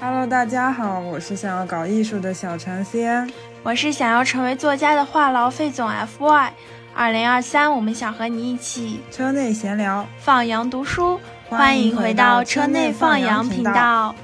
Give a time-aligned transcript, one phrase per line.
[0.00, 3.30] Hello，大家好，我是想要搞艺术的小陈 CN，
[3.62, 6.50] 我是想要成为作家的话痨费总 FY。
[6.94, 11.20] 二零二三，我们想和你一起车内闲聊，放羊读书，
[11.50, 14.14] 欢迎回到车内放羊频道。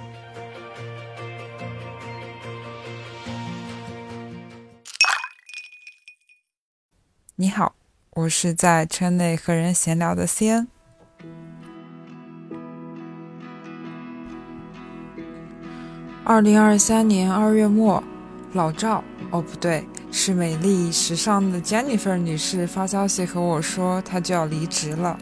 [7.37, 7.75] 你好，
[8.15, 10.67] 我是在车内和人闲聊的 CN。
[16.23, 18.05] 二零二三年二月末，
[18.53, 19.89] 老赵哦不对。
[20.11, 25.19] 是美丽时尚的 Jennifer 女士发消息和我说，她就要离职了，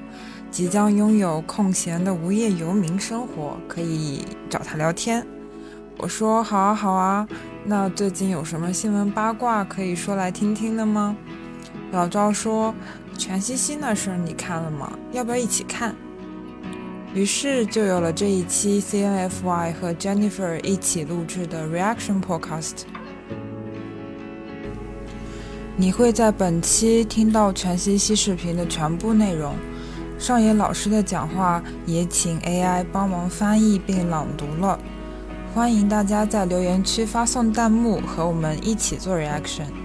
[0.50, 5.24] 即将拥有空闲的无业游民生活，可以找她聊天。
[5.96, 7.28] 我说好啊好啊，
[7.64, 11.16] 那最近有什么新闻八卦可以说来听听的吗？
[11.92, 12.72] 老赵说，
[13.18, 14.92] 全西西那事儿你看了吗？
[15.12, 15.94] 要不要一起看？
[17.12, 22.82] 于是就有了这一期 CNFY 和 Jennifer 一起录制的 Reaction Podcast。
[25.76, 29.56] 你会在本期听到全息息视频的全部内容，
[30.16, 34.78] 上野老师的讲话也请 AI 帮忙翻译并朗读了。
[35.52, 39.79] 欢迎大家在留言区发送弹幕，和我们一起做 reaction。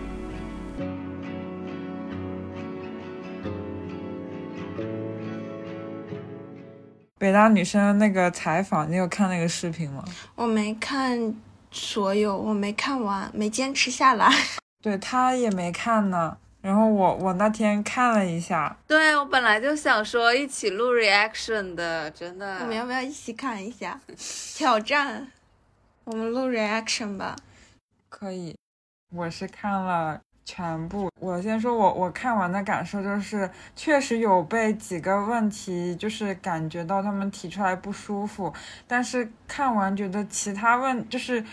[7.26, 10.06] 北大女生那个采访，你有看那个视频吗？
[10.36, 11.34] 我没看
[11.72, 14.30] 所有，我没看完，没坚持下来。
[14.80, 24.00] 对他也没看呢，然后我我那天看了一下，对我本来就想说一起录 reaction 的，真的，我们要不要一起看一下
[24.56, 25.28] 挑战？
[26.04, 27.36] 我们录 reaction 吧，
[28.08, 28.56] 可以。
[29.12, 38.54] 我是看了全部，我先说我我看完的感受就是，确实有被几个问题就是感觉到他们提出来不舒服，
[38.88, 41.44] 但是看完觉得其他问就是。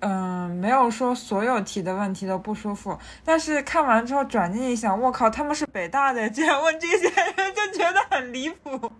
[0.00, 8.92] 嗯，没有说所有提的问题都不舒服，但是看完之后转念一想，我靠，他们是北大的，竟然问这些人，就觉得很离谱。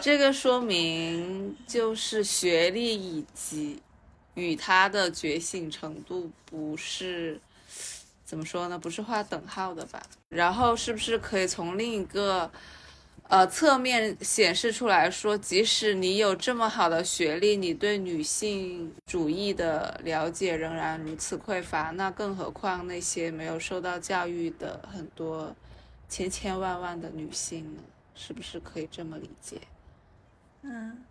[0.00, 3.82] 这个说明就是学历以及
[4.34, 7.38] 与他的觉醒程度不是
[8.32, 8.78] 怎么说呢？
[8.78, 10.02] 不是画等号的吧？
[10.30, 12.50] 然后是不是可以从另一个？
[13.28, 25.54] 呃，侧面显示出来说，即使你有这么好的学历，你对女性主义的了解仍然如此匮乏，那更何况那些没有受到教育的很多
[26.08, 27.82] 千千万万的女性呢？
[28.14, 29.60] 是不是可以这么理解？
[30.62, 31.04] 嗯，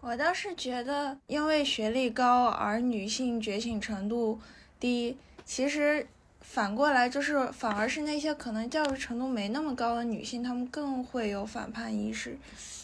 [0.00, 4.40] 我倒是觉得，因为学历高而女性觉醒程度
[4.78, 5.16] 低，
[5.46, 6.06] 其实。
[6.48, 12.38] 反过来就是，反而是那些可能教育程度没那么高的女性，她们更会有反叛意识。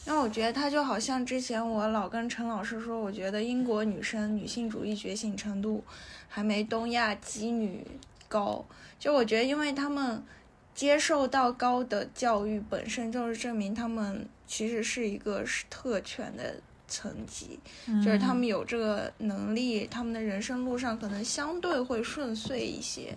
[0.05, 5.84] 因为我觉得她就好像之前我老跟陈老师说，我觉得英国女生女性主义觉醒程度
[6.28, 7.87] 还没东亚基女
[8.28, 8.65] 高。
[8.99, 10.21] 就我觉得，因为她们
[10.75, 16.56] 接受到高的教育，本身就是证明她们其实是一个是特权的。
[16.92, 17.58] 层级
[18.04, 23.16] 就是他们有这个能力，他们的人生路上可能相对会顺遂一些，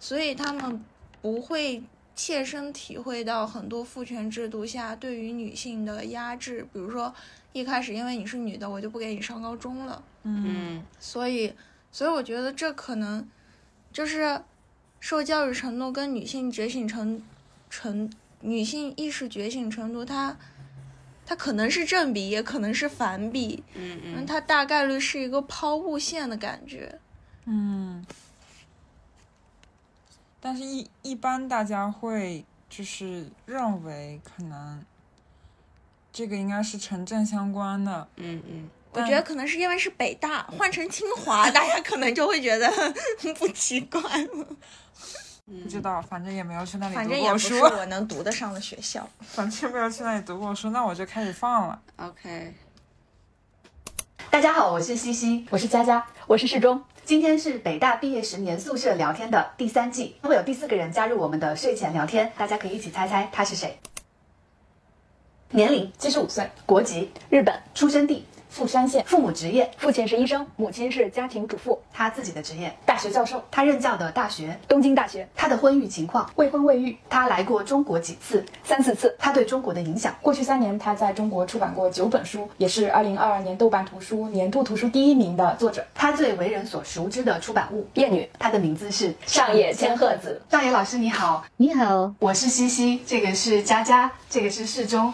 [0.00, 0.82] 所以他们
[1.20, 1.82] 不会
[2.16, 6.66] 切身体会到很多父权制度下对于女性的压制。
[6.72, 7.14] 比如说
[7.52, 10.02] 一开始因为你是女的，我就不给你上高中了。
[10.22, 11.52] 嗯，所以
[11.92, 13.28] 所以我觉得这可能
[13.92, 14.40] 就是
[14.98, 17.22] 受教育程度跟女性觉醒程
[17.68, 18.10] 程
[18.40, 20.38] 女性意识觉醒程度它。
[21.30, 26.98] 它可能是正比，也可能是反比，嗯嗯，它大概率是一个抛物线的感觉，
[27.44, 28.04] 嗯，
[30.40, 34.84] 但是，一一般大家会就是认为可能
[36.12, 42.68] 这个应该是成正相关的，嗯嗯，我觉得可能是因为是北大，换成清华， 大家可能就会觉得
[43.38, 44.46] 不奇怪了。
[45.62, 47.08] 不知道，反正也没有去那里读过书。
[47.08, 49.08] 反正也不是我能读得上的学校。
[49.20, 51.82] 反正没有去那里读过书，那我就开始放了。
[51.96, 52.54] OK。
[54.30, 56.80] 大家好，我是西西，我是佳佳，我是世忠。
[57.04, 63.76] 今天是北大毕业十年宿舍聊天的第三季，会有第四个人加入我们的睡前聊天，大家可以一起猜猜他是谁。
[65.50, 80.14] 年龄七十五岁，国籍日本，出生地富山县，父母职业，父亲是医生，母亲是家庭主妇，他自己的职业，大学教授，他任教的大学，东京大学，他的婚育情况，未婚未育，他来过中国几次，三四次，他对中国的影响。
[80.20, 85.86] 过去三年，他在中国出版过九本书，也是二零二二年豆瓣图书年度图书第一名的作者。
[85.94, 90.42] 他最为人所熟知的出版物《艳女》，他的名字是上野千鹤子。
[90.50, 95.12] 上野老师你好，你好，我是西西，这个是佳佳，这个是适中。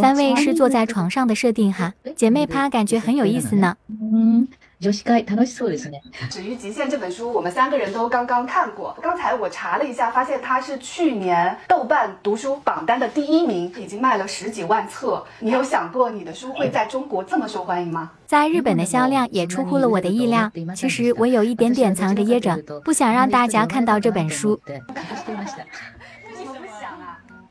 [0.00, 3.75] 三位是坐在床上的设定哈，姐妹趴感觉很有意思呢。
[3.89, 4.47] 嗯，
[4.79, 6.01] 女子会楽しそうですね。
[6.29, 8.95] 《止于极限》这本书，我们三个人都刚刚看过。
[9.01, 15.23] 刚才我查了一下，发现它是去年豆瓣读书榜单的第一名，已经卖了十几万册。
[15.39, 18.11] 你有想过你的书会在中国这么受欢迎吗？
[18.25, 20.51] 在日本的销量也出乎了我的意料。
[20.75, 24.59] 其实我有一点点藏着掖着，不想让大家看到这本书。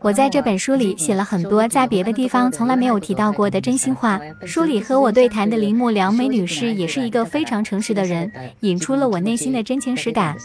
[0.01, 4.19] 我在这本书里写了很多在别的地方从来没有提到过的真心话。
[4.45, 8.31] 书里和我对谈的铃木良美女士也是一个非常诚实的人，
[8.61, 10.35] 引出了我内心的真情实感。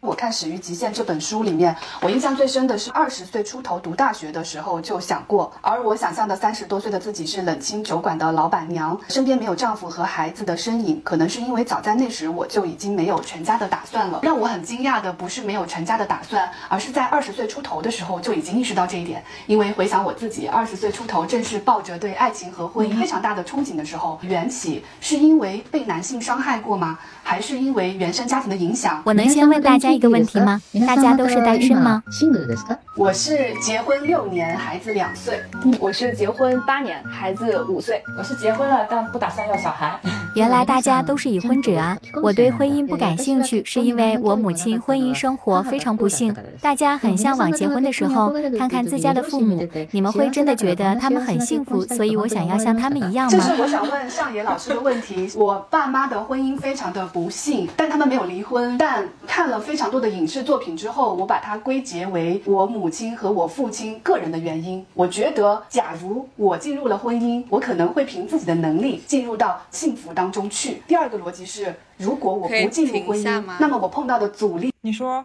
[0.00, 11.00] 我看《始于极限》这本书里面，我印象最深的是二十岁出头读大学的时候就想过，而我想象的三十多岁的自己是冷清酒馆的老板娘，身边没有丈夫和孩子的身影。
[11.02, 14.20] 可能是因为早在那时我就已经没有成家的打算了。
[14.22, 19.24] 让我很惊讶的不是没有成家的打算，而是在二十岁出头的时候就已经意识到这一点。
[19.46, 26.98] 因为回想我自己二十岁出头，正是抱着对爱情和婚姻非常大的憧憬的时候，缘起是因为被男性伤害过吗？
[27.24, 29.02] 还是因为原生家庭的影响？
[29.04, 30.61] 我能先问大家一个问题吗？
[30.87, 32.03] 大家都是单身吗？
[32.11, 32.77] シングルですか？
[32.95, 35.41] 我是结婚六年，孩子两岁。
[35.79, 38.01] 我是结婚八年，孩子五岁。
[38.17, 39.99] 我是结婚了，但不打算要小孩。
[40.35, 41.97] 原来大家都是已婚者啊！
[42.21, 46.33] 我对婚姻不感兴趣，是因为我母亲婚姻生活非常不幸。
[46.61, 53.43] 大家很向往结婚的时候，看看自家的父母，你们会真的觉得他们很幸福，所以我想要像他们一样这吗？
[53.43, 55.29] 是我想问上野老师的问题。
[55.35, 58.77] 我爸妈的婚姻非常的不幸，但他们没有离婚。
[58.77, 64.84] 但看了非 常多的影视作品之后，我把它归结为我母亲和我父亲个人的原因。
[64.94, 70.82] 我觉得，假如我进入了婚姻，我可能会凭自己的能力进入到幸福当中去。
[70.88, 74.72] 第二个逻辑是，如果我不进入婚姻那么我碰到的阻力。
[74.80, 75.24] 你说，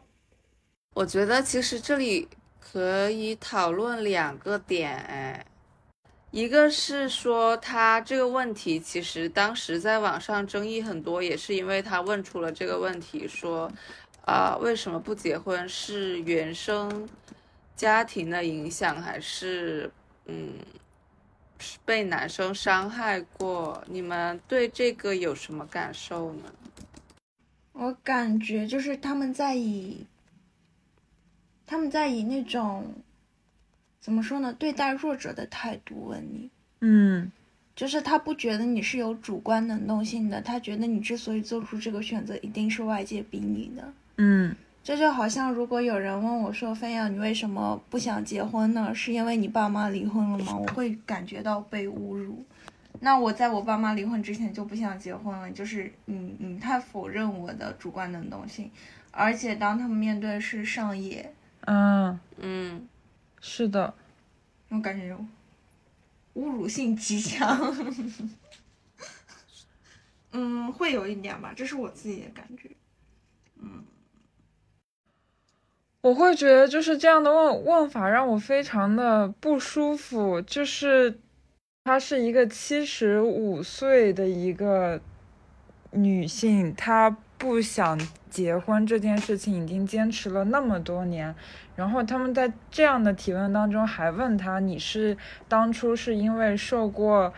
[0.93, 2.27] 我觉得其实这里
[2.59, 5.45] 可以讨论两个点，哎，
[6.31, 13.71] 一个是说他这个问题，其实当时在网上争议很多，也是因为他问出了这个问题，说，
[14.25, 15.67] 啊、为什么不结婚？
[15.67, 17.07] 是原生
[17.75, 19.91] 家庭的影响，还是
[20.25, 20.53] 嗯，
[21.59, 23.83] 是被男生伤害过？
[23.87, 26.53] 你们对这个有什么感受呢？
[27.73, 30.05] 我感觉就是他们在以，
[31.65, 32.93] 他们在以那种，
[33.99, 36.49] 怎么说呢，对待弱者的态度问你，
[36.81, 37.31] 嗯
[37.75, 43.91] 就是他不觉得你是有主观能动性的，他觉得你之所以做出这个选择，一定是外界逼你的。
[44.23, 48.93] 嗯这就好像如果有人问我说：“飞扬，你为什么不想结婚呢？
[48.93, 52.45] 是因为你爸妈离婚了吗？”我会感觉到被侮辱。
[52.99, 58.69] 那我在我爸妈离婚之前就不想结婚了，就是你你太否认我的主观能动性，
[59.09, 62.87] 而且当他们面对的是上野，嗯，嗯。
[63.39, 63.91] 是的，
[64.69, 65.15] 我感觉
[66.35, 67.75] 侮辱性极强。
[70.33, 72.69] 嗯，会有一点吧，这是我自己的感觉。
[76.01, 81.19] 我会觉得就是这样的问问法让我非常的不舒服，就是
[81.83, 84.99] 她是一个七十五岁的一个
[85.91, 87.99] 女性，她不想
[88.29, 91.35] 结婚这件事情已经坚持了那么多年，
[91.75, 95.15] 然后他们在这样的提问当中还问她，你是
[95.47, 97.33] 当初是因为受过。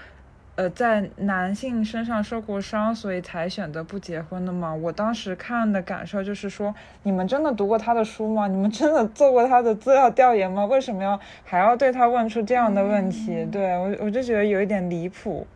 [0.55, 4.71] 呃，在男性身上受过伤，所以才选择不结婚的吗？
[4.71, 8.47] 我当时看的感受就是说，你们真的读过他的书吗？
[8.47, 10.63] 你们真的做过他的资料调研吗？
[10.65, 13.43] 为什么要还要对他问出这样的问题？
[13.51, 15.47] 对我，我就觉得有一点离谱。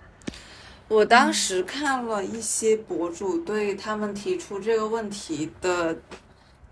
[0.88, 5.96] 我当时看了一些博主对他们提出这个问题的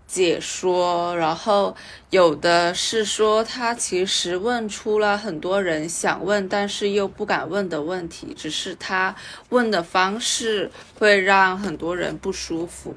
[0.06, 1.76] 解说，然后
[2.10, 9.14] 有的是说他其实问出了很多人想问但是又不敢问的问题，只是他
[9.48, 12.94] 问的方式会让很多人不舒服。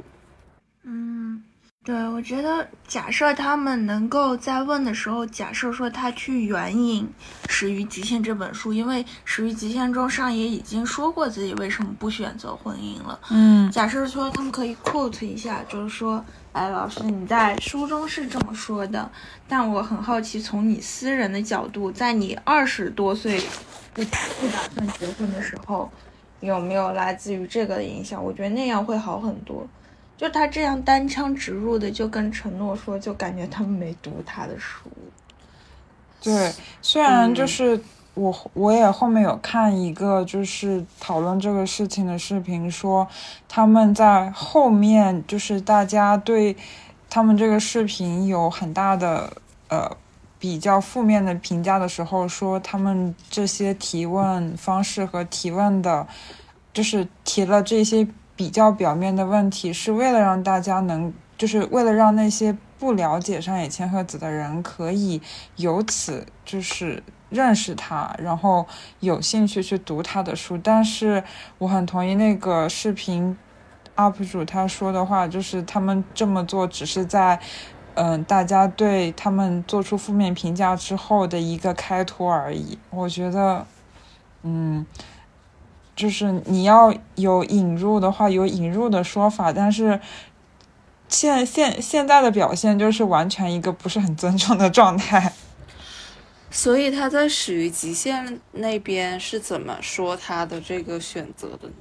[0.83, 1.43] 嗯，
[1.89, 7.03] 对，我觉得假设他们能够在问的时候，假设说他去援引
[7.51, 13.19] 《始于极限》这本书，因为《始于极限》中上野已经说过自己为什么不选择婚姻了。
[13.31, 19.11] 嗯假设说他们可以 quote 一下，就是说，哎，老师你在书中是这么说的，
[19.47, 23.41] 但我很好奇，从你私人的角度，在你二十多岁
[23.95, 25.91] 不不打算结婚的时候，
[26.39, 28.23] 有没有来自于这个的影响？
[28.23, 29.67] 我觉得那样会好很多。
[30.19, 34.89] 就他这样单枪直入的就跟承诺说，就感觉他们没读他的书。
[36.21, 37.81] 对，虽然就是
[38.15, 43.07] 我我也后面有看一个就是讨论这个事情的视频，说
[43.47, 46.57] 他们在后面就是大家对
[47.09, 49.31] 他们这个视频有很大的
[49.69, 49.89] 呃
[50.37, 56.05] 比较负面的评价的时候，说他们这些提问方式和提问的，
[56.73, 58.05] 就是提了这些
[58.39, 65.21] 比较表面的问题，是为了让大家能，就是为了让那些不了解上野千鹤子的人可以
[65.57, 68.65] 由此就是认识他，然后
[69.01, 70.57] 有兴趣去读他的书。
[70.57, 71.21] 但是
[71.57, 73.37] 我很同意那个视频
[73.97, 77.37] UP 主他说的话，就是他们这么做只是在。
[77.95, 82.79] 嗯，大家对他们做出负面评价之后的一个开脱而已。
[82.91, 83.65] 我觉得，
[84.43, 84.85] 嗯，
[85.99, 89.99] 就是你要有引入的话，有引入的说法，但是
[91.09, 95.33] 现现现在的表现就是完全一个不是很尊重的状态。
[96.49, 101.73] 所以他在《始于极限》那边是怎么说他的这个选择的呢？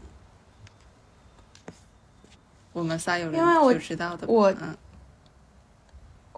[2.73, 4.77] 我们仨有人因为我就知道的吧，我嗯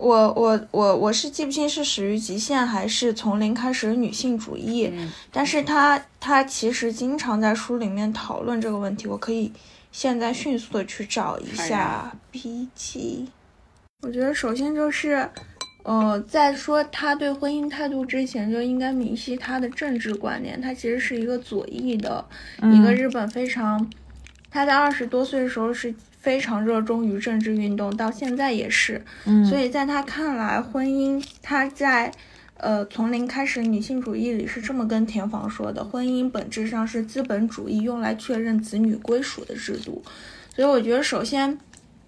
[0.01, 9.53] 我我我我是记不清是始于极限还是从零开始女性主义，嗯但是他他其实经常在书里面讨论这个问题，我可以
[9.93, 13.29] 现在迅速的去找一哎下笔记。
[14.01, 15.29] 我觉得首先就是，
[15.83, 20.59] 呃，在说他对婚姻态度之前，就应该明晰他的政治观念。
[20.59, 22.25] 他其实是一个左翼的，
[22.63, 23.87] 一个日本非常，
[24.51, 29.03] 他在二十多岁的时候是非常热衷于政治运动，到现在也是。
[29.25, 32.13] 嗯所以在他看来，婚姻他在
[32.59, 40.03] 呃从零开始女性主义里是这么跟田房说的：婚姻本质上是资本主义用来确认子女归属的制度。
[40.55, 41.59] 所以我觉得，首先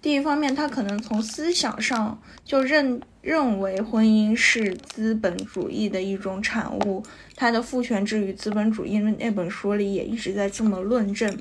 [0.01, 7.03] 第一方面，他可能从思想上就认认为婚姻是资本主义的一种产物。
[7.35, 11.35] 他的《父权制与资本主义》那本书里也一直在这么论证。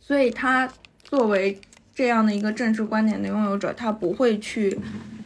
[0.00, 0.68] 所以他
[1.04, 1.60] 作为
[1.98, 4.78] 这样的一个政治观点的拥有者，他不会去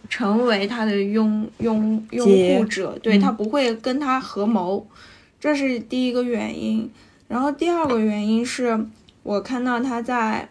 [0.09, 4.87] 成为他的拥拥拥护者，对嗯他不会跟他合谋，
[5.39, 6.91] 这是第一个原因。
[7.29, 8.87] 然后第二个原因是
[9.23, 10.49] 我看到他在，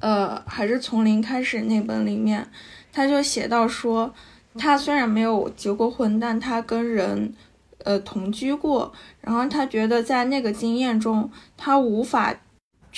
[0.00, 2.46] 呃，还是从零开始那本里面，
[2.92, 4.12] 他就写到说，
[4.58, 7.32] 他虽然没有结过婚，但他跟人。
[7.84, 12.34] 呃，同居过，然后他觉得在那个经验中，他无法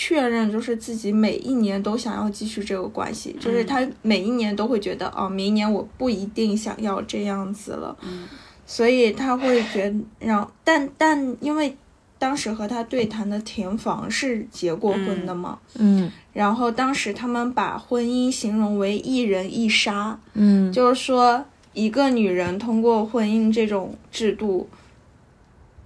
[0.02, 8.26] 确认，就是自己每一年都想要继续这个关系，就是他每一年都会觉得，哦，明年我不一定想要这样子了，嗯。
[8.64, 11.76] 所以他会觉得，让但但因为
[12.19, 16.11] 当时和他对谈的田房是结过婚的嘛，嗯。
[16.33, 20.73] 然后当时他们把婚姻形容为一人一杀，嗯。
[20.73, 24.66] 就是说，一个女人通过婚姻这种制度，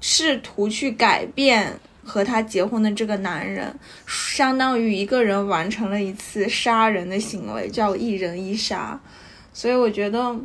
[0.00, 9.00] 试图去改变和她结婚的这个男人，相当于一个人完成了一次杀人的行为，叫一人一杀。
[9.52, 10.36] 所以我觉得，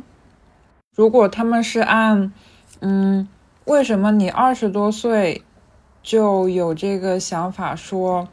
[0.94, 2.32] 如果他们是按，
[2.80, 3.28] 嗯，
[3.64, 5.42] 为什么你二十多岁
[6.02, 8.28] 就有这个想法说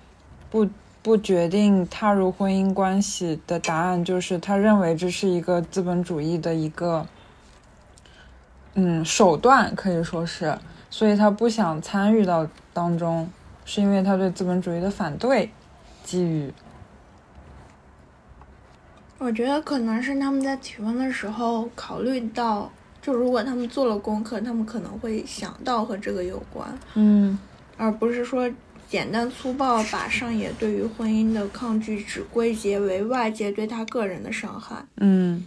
[0.49, 0.67] 不
[1.01, 7.07] 不决定踏入婚姻关系的答案，就是他认为这是一个资本主义的一个，
[8.75, 10.57] 嗯，手段可以说是，
[10.89, 13.29] 所以他不想参与到当中，
[13.65, 15.51] 是因为他对资本主义的反对，
[16.03, 16.53] 基于，
[19.17, 26.67] 我觉得可能是他们在提问的时候考虑到，就如果他们做了功课，他们可能会想到和这个有关。
[26.93, 27.37] 嗯
[27.75, 28.49] 而不是说
[28.87, 34.75] 简单粗暴把上野对于婚姻的抗拒只归结为外界对他个人的伤害。
[34.97, 35.45] 嗯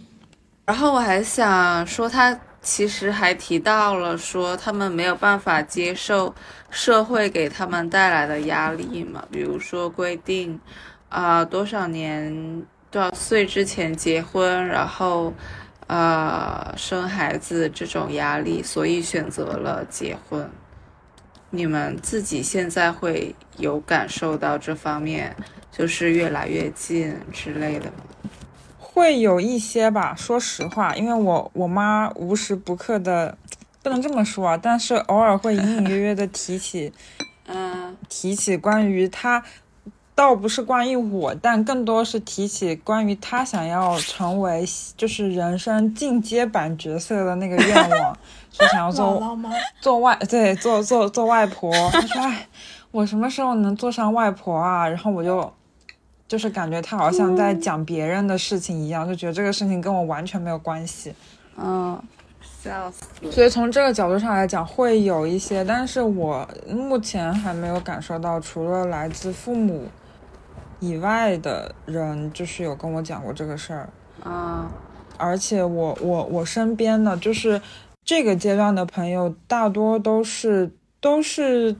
[0.63, 6.33] 然后我还想说，他其实还提到了说他们没有办法接受
[6.69, 10.59] 社会给他们带来的压力嘛，比如说规定
[11.09, 15.33] 啊、多少年多少岁之前结婚，然后
[15.87, 20.49] 呃生孩子这种压力，所以选择了结婚。
[21.49, 25.35] 你们自己现在会有感受到这方面
[25.69, 28.03] 就是越来越近之类的吗？
[28.93, 33.37] 会有一些吧，说实话，因为我我妈无时不刻的，
[33.81, 36.91] 不能这么说啊，但是偶尔会隐隐约约的提起，
[37.47, 39.43] 嗯提起关于她，
[40.13, 44.65] 倒不是关于我，但更多是提起关于她想要成为
[44.97, 48.17] 就是人生进阶版角色的那个愿望，
[48.51, 49.37] 是想要做？
[49.79, 51.71] 做外对做做做外婆。
[51.91, 52.47] 她说：“哎，
[52.91, 55.51] 我什么时候能做上外婆啊？”然后我就
[56.31, 61.13] 就是感觉他好像在讲别人的事情一样，就觉得这个事情跟我完全没有关系。
[61.57, 62.01] 嗯，
[62.39, 63.03] 笑死。
[63.29, 69.89] 所以从这个角度上来讲，会有一些，但是我目前还没有感受到，除了来自父母
[70.79, 73.89] 以外的人，就是有跟我讲过这个事儿。
[74.23, 74.69] 嗯
[75.17, 77.61] 而且我我我身边的就是
[78.05, 80.71] 这个阶段的朋友，大多都是
[81.01, 81.75] 都是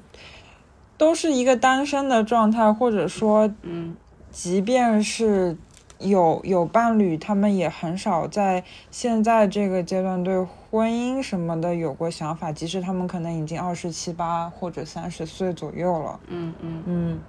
[0.97, 3.95] 都是一个单身的状态，或者说，嗯
[4.31, 5.57] 即便是
[5.99, 16.19] 有有伴侣，他们也很少在现在这个阶段对婚姻什么的有过想法，即使他们可能已经二十七八或者三十岁左右了。
[16.27, 17.19] 嗯嗯嗯，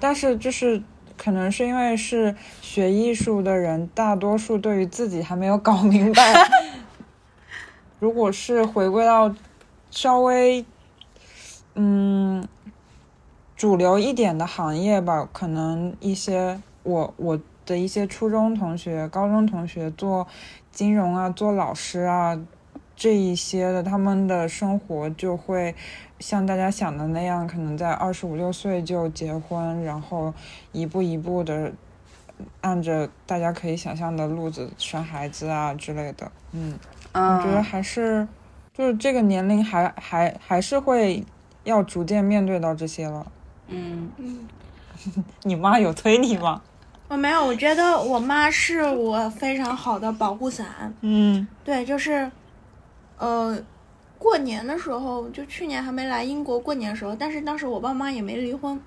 [0.00, 0.82] 但是就是
[1.16, 6.50] 可能是因为是学艺术的人，大多数对于自己还没有搞明白。
[8.00, 9.34] 如果是回归到
[9.90, 10.64] 稍微
[11.74, 12.46] 嗯
[13.58, 20.28] 主流一点的行业吧，可能一些我我的一些初中同学、高中同学做
[20.70, 22.40] 金融啊、做老师啊
[22.94, 25.74] 这一些的，他们的生活就会
[26.20, 30.32] 像大家想的那样，可能在二十五六岁就结婚，然后
[30.70, 31.72] 一步一步的
[32.60, 36.30] 按着大家可以想象的路子生孩子啊之类的。
[36.52, 36.78] 嗯，
[37.12, 38.28] 我觉得嗯，还是
[38.72, 41.24] 就是这个年龄还还还是会
[41.64, 43.26] 要逐渐面对到这些了。
[43.68, 44.48] 嗯嗯，
[45.44, 46.60] 你妈有催你吗？
[47.08, 50.92] 我没有，我觉得我妈是我非常好的保护伞。
[51.00, 52.30] 嗯对，就是，
[53.16, 53.58] 呃，
[54.18, 58.78] 过年的时候，就去年还没来英国过年的时候，但是当时我爸妈也没离婚，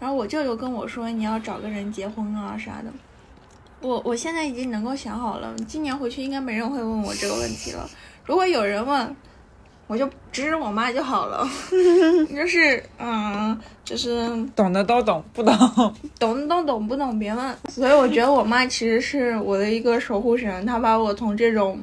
[0.00, 2.90] 然后我舅舅跟我说你要找个人结婚啊啥的。
[3.80, 7.88] 我我现在已经能够想好了，今年回去应该没人会问我这个问题了。
[8.24, 9.14] 如果有人问，
[9.88, 11.48] 我就指指我妈就好了。
[12.32, 15.52] 就是嗯，就是懂的都懂，不懂。
[16.20, 17.56] 懂的都懂，不懂别问。
[17.68, 21.80] 所以我觉得我妈其实是我的一个守护神，她把我从这种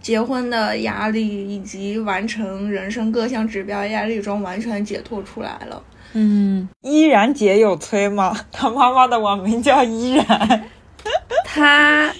[0.00, 5.82] 结婚的压力以及完成人生各项指标压力中完全解脱出来了。
[6.12, 8.36] 嗯，依然姐有催吗？
[8.52, 10.64] 她妈妈的网名叫依然。
[11.44, 12.12] 她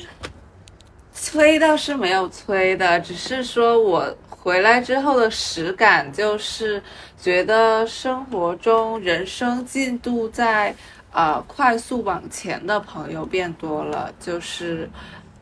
[1.13, 6.81] 催倒是没有催的，只是说我回来之后的实感就是
[7.21, 10.73] 觉得生活中人生进度在
[11.11, 14.89] 呃快速往前的朋友变多了，就是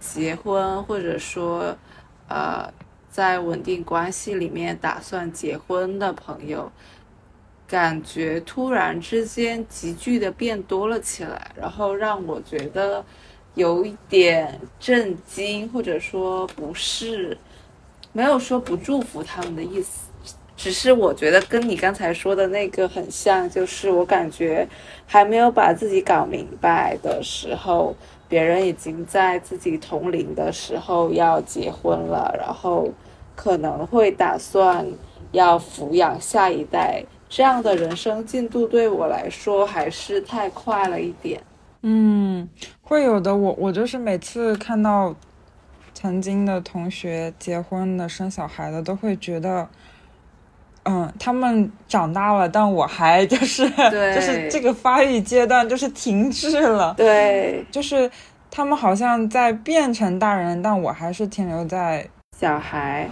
[0.00, 1.76] 结婚或者说
[2.28, 2.66] 呃
[3.10, 6.72] 在稳定关系里面打算结婚的朋友。
[7.66, 13.04] 感觉突然之间急剧的变多了起来，然后让我觉得
[13.54, 17.36] 有一点震惊，或者说不适，
[18.14, 20.08] 没有说不祝福他们的意思，
[20.56, 24.66] 只是我觉得跟你刚才说的那个很像，就是我感觉
[25.04, 27.94] 还没有把自己搞明白的时候，
[28.28, 32.88] 别人已经在自己同龄的时候要结婚了，然后
[33.34, 34.86] 可能会打算
[35.32, 37.04] 要抚养下一代。
[37.28, 41.42] 这样的人生进度对我来说还是太快了一点。
[41.82, 42.48] 嗯，
[42.80, 43.34] 会有的。
[43.34, 45.12] 我我就是每次看到
[45.94, 49.66] 曾经的同学结婚的、生小孩的，都会觉得，
[50.82, 58.10] 嗯，他们长大了，但我还 就是对就是这个发育阶段就是停滞了，对，就是
[58.50, 63.08] 他们好像在变成大人，但我还是停留在小孩，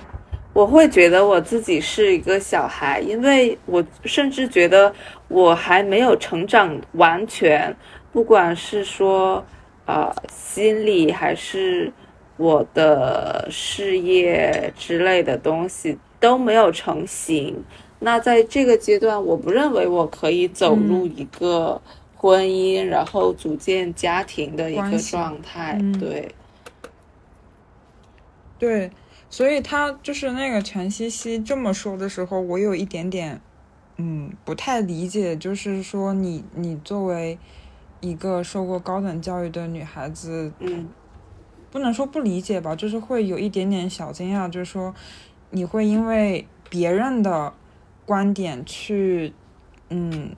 [0.52, 4.92] 我会觉得我自己是一个小孩，因为我甚至觉得
[5.28, 7.74] 我还没有成长完全，
[8.12, 9.42] 不管是说
[9.86, 11.90] 呃心理还是
[12.42, 17.62] 我的事业之类的东西都没有成型。
[18.00, 21.80] 那在这个阶段，我不认为我可以走入一个
[22.16, 25.78] 婚姻，然后组建家庭的一个状态。
[25.80, 26.34] 嗯对，
[28.58, 28.90] 对，
[29.30, 33.40] 所以他就是那个全西西这么说的时候，我有一点点，
[33.98, 37.38] 嗯，不太理解，就是说你你作为
[38.00, 40.88] 一个受过高等教育的女孩子，嗯
[41.72, 44.94] 不能说不理解吧，就是会有一点点小惊讶，就是说
[45.50, 47.52] 你会因为别人的
[48.04, 49.32] 观点去，
[49.88, 50.36] 嗯，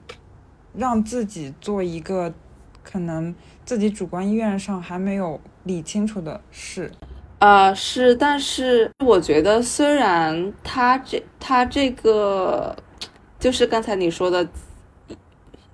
[0.73, 2.33] 让自己做一个
[2.81, 6.89] 可能自己主观意愿上还没有理清楚的事。
[7.39, 12.75] 啊、是，但是我觉得，虽然他这他这个，
[13.37, 14.47] 就是刚才你说的，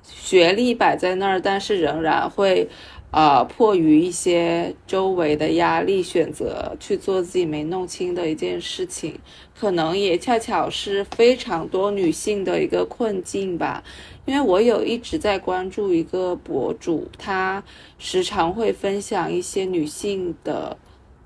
[0.03, 2.67] 学历摆在那儿，但是仍然会，
[3.11, 9.19] 呃，迫于一些周围的压力，选择去做自己没弄清的一件事情，
[9.53, 13.83] 可能也恰巧是非常多女性的一个困境吧。
[14.25, 17.63] 因为我有一直在关注一个博主，他
[17.99, 20.77] 时常会分享一些女性的。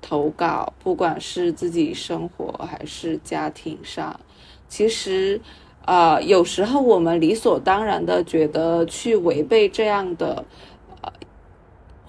[0.02, 4.20] 投稿，不管是自己生活还是家庭上，
[4.68, 5.40] 其实，
[5.84, 10.44] 呃，有时候我们理所当然的觉得去违背这样的，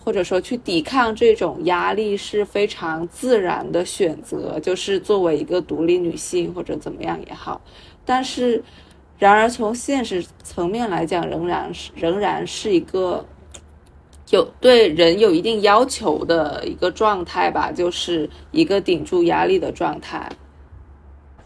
[0.08, 7.60] 或者说去抵抗这种压力是非常自然的选择，就是作为一个独立女性或者怎么样也好，
[8.06, 8.64] 但是，
[9.20, 13.26] 然而从现实层面来讲，仍然是仍然是一个。
[14.30, 20.30] 有对人有一定要求的一个状态吧，就是一个顶住压力的状态。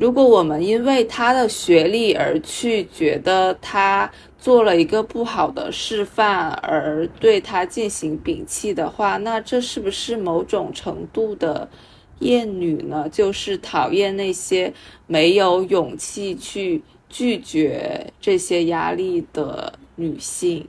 [0.02, 11.70] 如果我们因为他的学历而去觉得他做了一个不好的示范，而对他进行摒弃的话，那这是不是某种程度的
[12.18, 13.08] 厌女呢？
[13.10, 14.74] 就是讨厌那些
[15.06, 20.68] 没有勇气去拒绝这些压力的女性。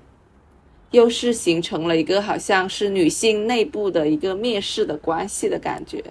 [0.91, 6.05] 又是形成了一个好像是女性内部的一个蔑视的关系的感觉。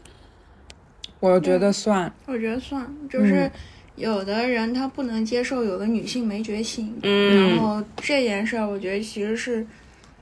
[1.21, 3.49] 我觉得算，我觉得算，就是
[3.95, 7.51] 有的人他不能接受有的女性没觉醒，嗯。
[7.51, 9.65] 然后这件事儿，我觉得其实是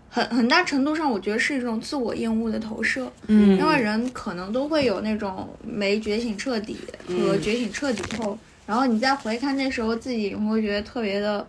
[0.10, 3.12] 很很大程度上，我觉得是一种自我厌恶的投射。
[3.28, 11.48] 嗯因为人可能都会有那种没觉醒彻底和嗯觉醒彻底后，然后你再回看那时候自己，你会觉得特别的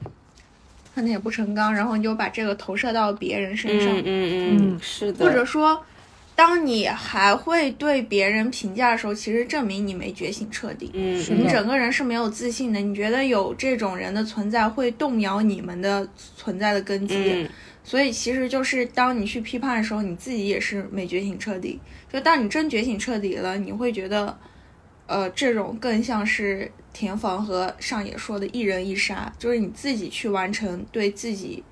[0.94, 5.82] 恨铁不成钢，然后你就把这个投射到别人身上，嗯嗯嗯，是的，或者说，
[6.40, 10.90] 当你还会对别人评价的时候，其实证明你没觉醒彻底。
[10.94, 17.50] 嗯你整个人是没有自信的，你觉得有这种人的存在会动摇你们的存在的根基，嗯
[17.84, 21.78] 所以其实就是当你去批判的时候，你自己也是没觉醒彻底。
[22.10, 24.38] 就当你真觉醒彻底了，你会觉得，
[25.06, 31.62] 呃，这种更像是田房和上野说的一人一杀，就是你自己去完成对自己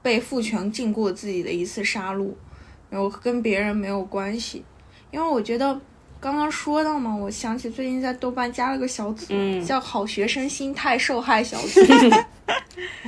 [0.00, 2.30] 被父权禁锢自己的一次杀戮，
[2.92, 4.62] 然后跟别人没有关系。
[5.10, 5.80] 因为我觉得
[6.20, 11.80] 刚刚说到嘛，我想起最近在豆瓣加了个小组，嗯叫“好学生心态受害小组”。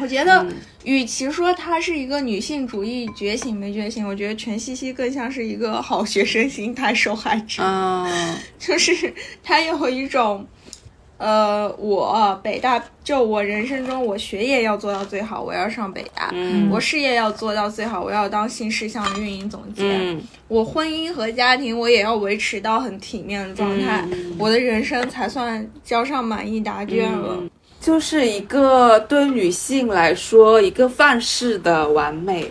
[0.01, 0.45] 我觉得，
[0.85, 7.63] 与其说她是一个女性主义觉醒没觉醒，我觉得全西西更像是一个好学生心态受害者。
[7.63, 10.47] 嗯 就是她有一种，
[11.17, 16.69] 呃，我北大就我人生中我学业要做到最好，我要上北大；嗯。
[16.71, 20.23] 我事业要做到最好，我要当新事项的运营总监；嗯。
[20.49, 24.35] 我婚姻和家庭我也要维持到很体面的状态，嗯。
[24.39, 27.37] 我的人生才算交上满意答卷了。
[27.41, 27.51] 嗯。
[27.81, 32.51] 就是一个对女性来说一个范式的完美。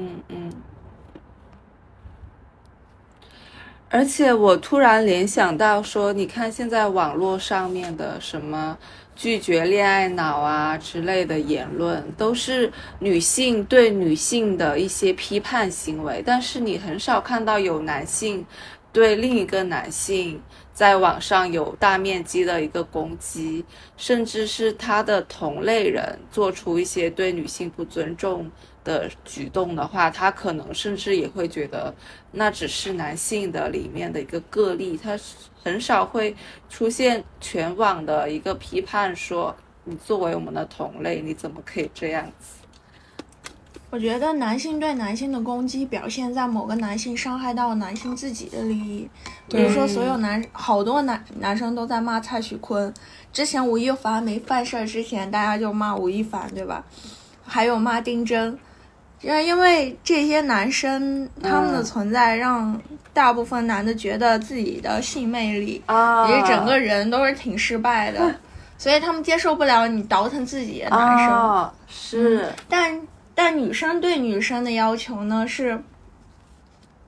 [0.00, 0.52] 嗯嗯。
[3.88, 8.78] 而且我突然联想到说，你看现在网络上面的什么
[9.16, 18.46] 拒绝恋爱脑啊之类的言论，都是女性对女性的一些批判行为，但是你很少看到有男性
[18.92, 20.40] 对另一个男性
[20.72, 23.64] 在网上有大面积的一个攻击，
[23.96, 28.48] 甚至是他的同类人做出一些对女性不尊重
[28.90, 31.94] 的举动的话，他可能甚至也会觉得
[32.32, 35.16] 那只是男性的里面的一个个例，他
[35.62, 36.34] 很少会
[36.68, 42.56] 出现全网的一个批判说，你作为我们的同类，你怎么可以这样子？
[43.90, 49.08] 我觉得男性对男性的攻击表现在某个男性伤害到男性自己的利益，
[49.48, 52.92] 比如说所有男好多男男生都在骂蔡徐坤，
[53.32, 56.84] 之前吴亦凡没犯事儿之前，大家就骂吴亦凡，对吧？
[57.44, 58.56] 还有骂丁真，
[59.22, 62.80] 因为因为这些男生他们的嗯存在，让
[63.12, 66.26] 大部分男的觉得自己的性魅力啊。
[66.26, 68.34] 以及整个人都是挺失败的，
[68.78, 71.28] 所以他们接受不了你倒腾自己的男生。
[71.28, 73.00] 啊，是，但
[73.34, 75.82] 但女生对女生的要求呢是，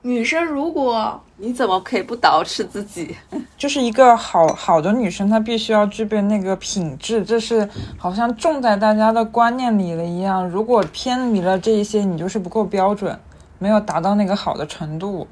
[0.03, 3.13] 女生如果你怎么可以不捯饬自己？
[3.57, 10.47] 就是一个好好的女生，她必须要具备那个品质，这是好像种在大家的观念里了一样。
[10.47, 13.19] 如果偏离了这一些，你就是不够标准，
[13.59, 15.27] 没有达到那个好的程度。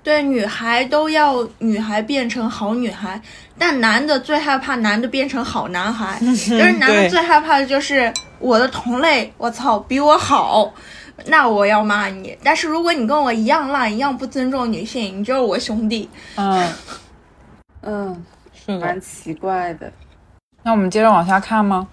[0.00, 3.20] 对女孩都要女孩变成好女孩，
[3.58, 10.72] 但男的最害怕男的变成好男孩， 就是男的最害怕的就是我的同类，我操，比我好。
[11.26, 16.08] 那我要骂你，但是如果你跟我一样烂，一样不尊重女性，你就是我兄弟。
[16.36, 16.68] 嗯，
[17.82, 19.00] 嗯，是蛮。
[19.00, 19.92] 奇怪的。
[20.62, 21.88] 那我们接着往下看吗？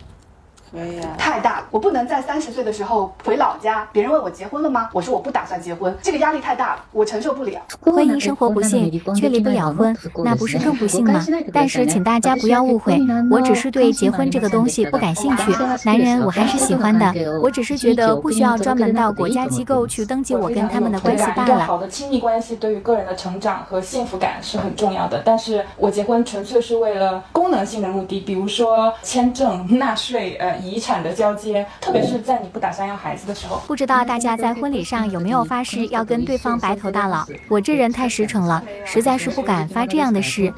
[0.75, 4.89] 可以啊，太大了，我不能在三十岁的时候回老家，别人问我结婚了吗？
[4.91, 7.61] 我说我不打算结婚，这个压力太大了，我承受不了。
[7.79, 11.25] 婚姻生活不幸，却离不了婚，那不是更不幸吗？
[11.53, 12.99] 但是请大家不要误会，
[13.31, 15.53] 我只是对结婚这个东西不感兴趣。
[15.85, 21.65] 男人我还是喜欢的，我只是觉得不需要专门到国家机构去登记我跟他们的关系罢了。
[21.65, 33.61] 好的亲密关系对于个人的成长和幸福感是很重要的，但是我结婚纯粹是为了功能性的目的，比如说签证、纳税、呃遗产的交接，特别是在你不打算要孩子的时候。
[33.67, 37.25] 不知道大家在婚礼上有没有发誓要跟对方白头到老？
[37.47, 40.51] 我这人太实诚了，实在是不敢发这样的誓。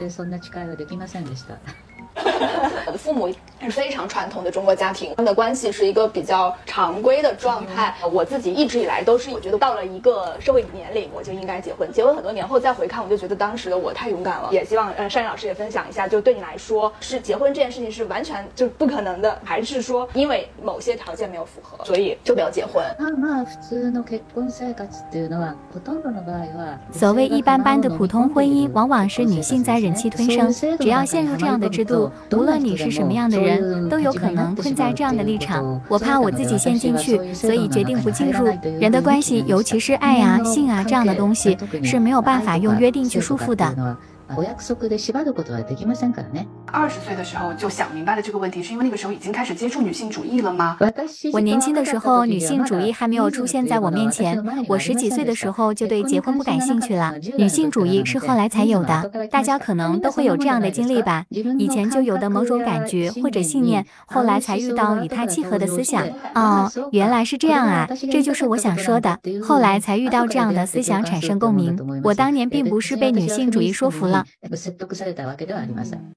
[2.17, 2.83] そ んな誓いはできませんでした。
[2.87, 3.29] 我的父母
[3.61, 7.95] 是非常传统的中国家庭，他们的关系是一个比较常规的状态。
[8.11, 11.91] 我自己一直以来都是，我觉得到了一个社会年龄，我就应该结婚。
[11.93, 14.49] 结婚很多年后再回看，我就觉得当时的我太勇敢了。
[14.51, 22.83] 也希望呃单老师也分享一下，就对你来说，是结婚这件事情是完全就不可能的，还是说因为某些条件没有符合，所以就没有结婚？
[22.99, 30.53] まあまあ普通の結婚生活っていうのはほとんどの場合は所谓一般般的普通婚姻，往往是女性在忍气吞声。
[30.79, 35.82] 只要陷入这样的制度， 无论你是什么样的人，都有可能困在这样的立场。
[35.88, 38.46] 我怕我自己陷进去，所以决定不进入。
[38.80, 43.98] 人的关系，尤其是爱啊、性啊这样的东西，是没有办法用约定去束缚的。
[44.35, 46.47] お約束で縛ることはできませんからね。
[46.73, 50.79] 二十岁的时候就想明白了这个问题，是因为那个时候已经开始接触女性主义了吗？
[51.35, 54.43] 我年轻的时候，女性主义还没有出现在我面前。
[54.69, 57.13] 我十几岁的时候就对结婚不感兴趣了。
[57.37, 61.27] 女性主义是后来才有的，大家可能都会有这样的经历吧。
[61.59, 66.07] 以前就有的某种感觉或者信念，后来才遇到与它契合的思想。
[66.35, 69.19] 哦，原来是这样啊，这就是我想说的。
[69.43, 72.01] 后来才遇到这样的思想产生共鸣。
[72.03, 74.16] 我当年并不是被女性主义说服了。
[74.17, 76.13] 説得されたわけではありません。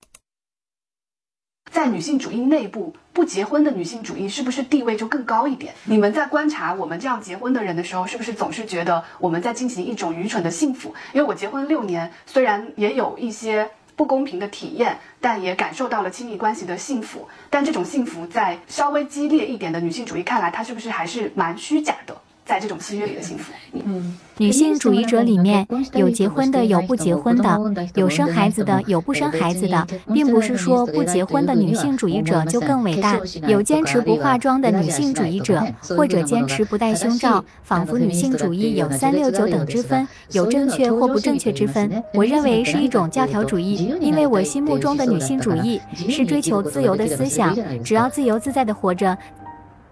[1.72, 5.74] 在女性主义内部，不结婚的女性主义是不是地位就更高一点？
[5.86, 10.94] 你们在观察我们这样结婚的人的时候，是不是总是觉得我们在进行一种愚蠢的幸福？
[11.12, 17.28] 因为我结婚六年，虽然也有一些不公平的体验，但也感受到了亲密关系的幸福。
[17.50, 22.16] 但这种幸福在稍微激烈一点的女性主义看来，它是不是还是蛮虚假的？
[22.51, 33.21] 在这种契约里的幸福，嗯，女性主义者里面有结婚的，有不结婚的，有生孩子的，有不生孩子的，并不是说不结婚的女性主义者就更伟大。
[33.47, 35.65] 有坚持不化妆的女性主义者，
[35.97, 42.03] 或者坚持不戴胸罩，仿佛女性主义有三六九等之分，有正确或不正确之分。
[42.15, 49.17] 我认为是一种教条主义，因为我心目中的女性主义是追求自由的思想，只要自由自在的活着。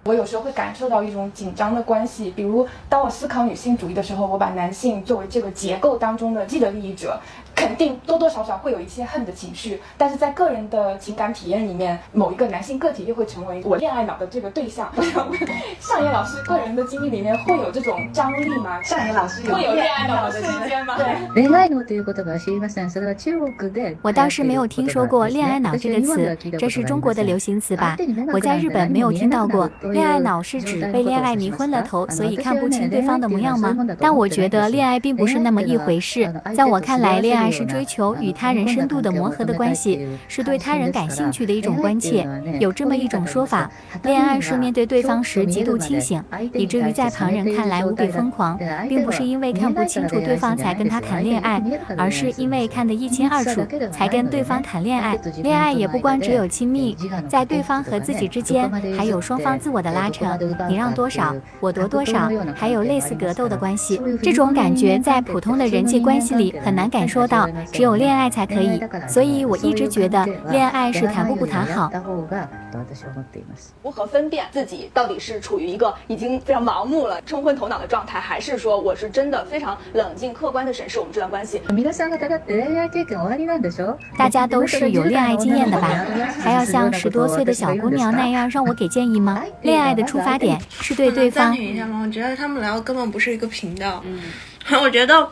[0.08, 7.20] 我有时候会感受到一种紧张的关系，比如当我思考女性主义的时候，我把男性作为这个结构当中的既得利益者，
[7.57, 9.81] 肯定多多少少会有一些恨的情绪。
[9.97, 14.91] 但是在个人的情感体验里面，某一个男性个体又会成为我恋爱脑的这个对象。
[15.79, 18.81] 上野老师个人的经历里面会有这种张力吗？
[18.81, 20.97] 上野老师会有恋爱脑的瞬间吗？
[21.35, 22.89] 恋愛腦という言葉は知りません。
[22.89, 23.95] それは中国で。
[24.01, 27.95] 我倒是没有听说过“恋爱脑”这个词，这是中国的流行词吧？
[28.33, 29.69] 我在日本没有听到过。
[29.81, 33.75] 恋爱脑是指被恋爱迷昏了头，所以看不清对方的模样吗？
[33.99, 36.33] 但我觉得恋爱并不是那么一回事。
[36.55, 42.26] 在我看来，恋爱 是追求与他人深度的磨合的关系，是对他人感兴趣的一种关切。
[42.60, 43.70] 有这么一种说法，
[44.02, 48.58] 恋爱是面对对方时极度清醒，以至于在旁人看来无比疯狂，
[48.88, 51.62] 并不是因为看不清楚对方才跟他谈恋爱，
[51.96, 55.18] 而是因为看得一清二楚才跟对方谈恋爱。
[55.42, 56.96] 恋爱也不光只有亲密，
[57.28, 60.26] 在对方和自己之间，还有双方自我的拉扯。
[60.68, 64.00] 你让多少，我夺多少，还有类似格斗的关系。
[64.22, 67.37] 这种感觉在普通的人际关系里很难感受到，
[67.72, 68.80] 只有恋爱才可以。
[69.08, 71.90] 所以我一直觉得恋爱是谈不不谈好。
[73.82, 81.60] 如何分辨自己到底是处于一个已经非常盲目了、冲昏头脑的状态，还是说我是真的非常冷静、客观的审视我们这段关系？
[84.16, 85.88] 大家都是有恋爱经验的吧？
[86.40, 89.42] 还要像十多岁的小姑娘那样让我给建议吗？
[89.62, 91.56] 恋爱的出发点是对对方。
[91.56, 92.02] 一下吗？
[92.04, 94.02] 我觉得他们聊根本不是一个频道。
[94.04, 94.20] 嗯，
[94.82, 95.28] 我觉得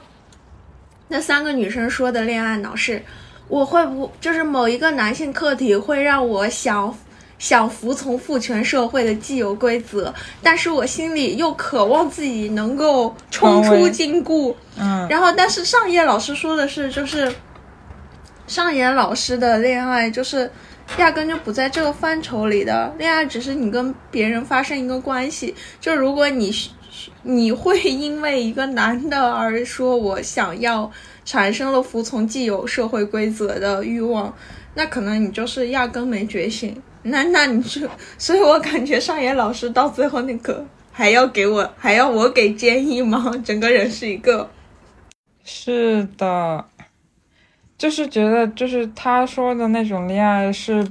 [1.08, 3.02] 那三个女生说的恋爱脑是，
[3.48, 6.92] 我会不就是某一个男性客体会让我想
[7.38, 14.54] 想服从父权社会的既有规则，但是我心里又渴望自己能够冲出禁锢。
[14.78, 17.32] 嗯，然后，但是上野老师说的是，就是
[18.46, 20.50] 上野老师的恋爱就是
[20.98, 25.54] 压根就不在这个范畴里的恋爱，只是你跟别人发生一个关系。
[25.80, 26.50] 就如果你
[27.22, 30.90] 你会因为一个男的而说我想要
[31.24, 34.35] 产生了服从既有社会规则的欲望，
[34.74, 36.80] 那可能你就是压根没觉醒。
[37.02, 43.32] 那那你就， 所以我感觉上野老师到最后那个还要给我还要我给建议吗？
[43.44, 44.50] 整个人是一个。
[45.44, 46.64] 是的，
[47.78, 50.85] 就是觉得就是他说的那种恋爱是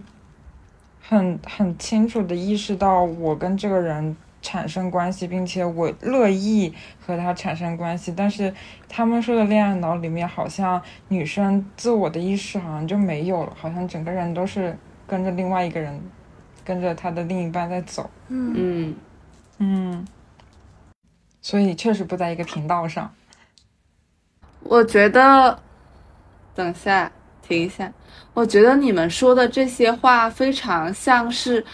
[1.02, 4.16] 很很清楚的意识到我跟这个人
[4.46, 6.72] 产生关系，并且我乐意
[7.04, 8.14] 和他产生关系。
[8.16, 8.54] 但是
[8.88, 14.78] 他们说的恋爱脑里面，好像女生自我的意识好像就没有了，好像整个人都是
[15.08, 16.00] 跟着另外一个人，
[16.64, 18.08] 跟着他的另一半在走。
[18.28, 18.96] 嗯嗯，
[19.58, 20.08] 嗯，
[21.42, 23.12] 所以确实不在一个频道上。
[24.62, 25.60] 我觉得，
[26.54, 27.92] 等下停一下，
[28.34, 31.66] 我觉得你们说的这些话非常像是，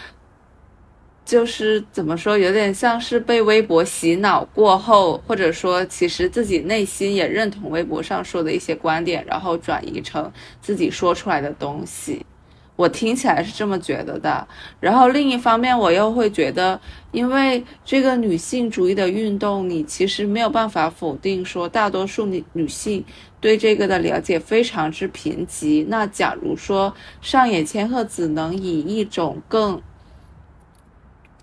[1.24, 10.30] 就是怎么说，有点像是被微博洗脑过后，或者说其实自己内心也认同微博上说的一些观点，然后转移成
[10.60, 12.26] 自己说出来的东西。
[12.74, 14.48] 我听起来是这么觉得的，
[14.80, 16.80] 然后另一方面，我又会觉得，
[17.12, 23.04] 因为这个女性主义的运动，你其实没有办法否定说，大多数女女性
[23.40, 25.84] 对这个的了解非常之贫瘠。
[25.88, 29.80] 那假如说上野千鹤子能以一种更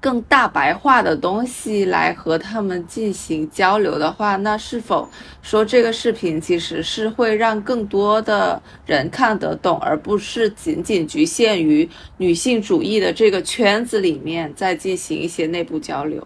[0.01, 5.09] 更大白话的东西来和他们进行交流的话，那是否
[5.41, 16.25] 说这个视频其实是会让更多的人看得懂，而不是仅仅局限于女性主义的这个圈子里面再进行一些内部交流？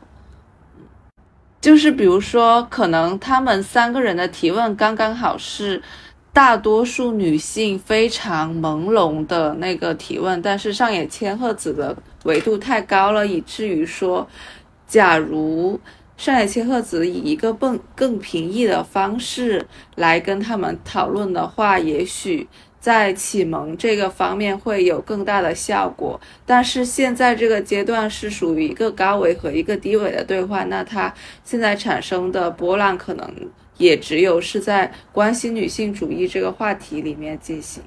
[1.60, 5.82] 就是比如说，可能他们三个人的提问刚刚好是。
[6.34, 14.28] 大多数女性非常朦胧的那个提问，但是上野千鹤子的维度太高了，以至于说，
[14.88, 15.80] 假如
[16.18, 22.48] 上野千鹤子以一个更更平易的方式来跟他们讨论的话，也许
[22.80, 26.20] 在启蒙这个方面会有更大的效果。
[26.48, 33.32] 但是现在这个阶段是属于一个高维和一个低维的对话，那它现在产生的波浪可能。
[33.84, 37.84] 也只有是在关心女性主义这个话题里面进行，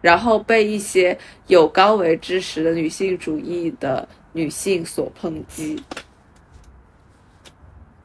[0.00, 5.78] 然后被一些有高维知识的女性主义的女性所抨击。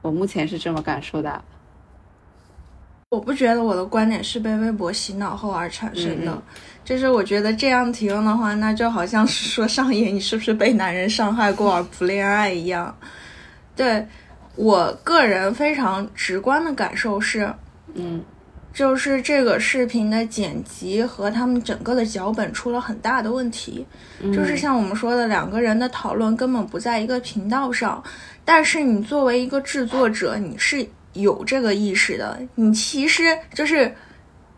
[0.01, 1.41] 我目前是这么感受的。
[3.11, 6.41] 我不觉得我的观点是被微博洗脑后而产生的，嗯
[6.83, 12.93] 就是我觉得这样提问的话，那就好像是说上野你是不是被男人伤害过而不恋爱一样。
[13.73, 14.05] 对。
[14.55, 17.51] 我个人非常直观的感受是，
[17.95, 18.23] 嗯，
[18.73, 23.85] 就是这个视频的剪辑和他们整个的脚本出了很大的问题，
[24.21, 28.03] 就是像我们说的，两个人的讨论根本不在一个频道上。
[28.45, 33.93] 但是你作为一个制作者，你是有这个意识的，你其实就是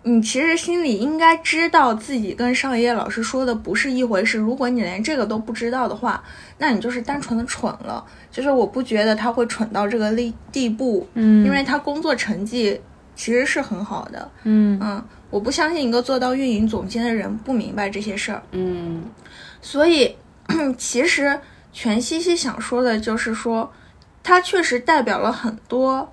[0.08, 4.38] 你其实心里应该知道自己跟上野老师说的不是一回事。
[4.38, 6.24] 如果你连这个都不知道的话，
[6.60, 8.06] 那你就是单纯的蠢了。
[8.32, 12.80] 就是我不觉得他会蠢到这个地地步，嗯，因为他工作成绩
[13.16, 19.06] 其实是很好的，嗯嗯，我不相信一个做到运营总监的人不明白这些事儿，嗯，
[19.60, 20.16] 所以
[20.78, 21.40] 其实
[21.74, 23.74] 全西西想说的就是说，
[24.22, 26.08] 他确实代表了很多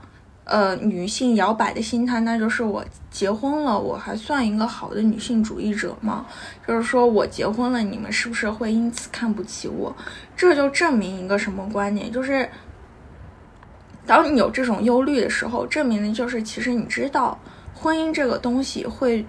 [0.44, 6.26] 呃女性摇摆的心态，那就是我结婚了，我还算一个好的女性主义者吗？
[6.66, 9.94] 就是说我结婚了，你们是不是会因此看不起我？
[10.37, 12.11] 这就证明一个什么观点？
[12.11, 12.48] 就是
[14.05, 17.38] 当你有这种忧虑的时候，证明的就是其实你知道
[17.72, 19.24] 婚姻这个东西会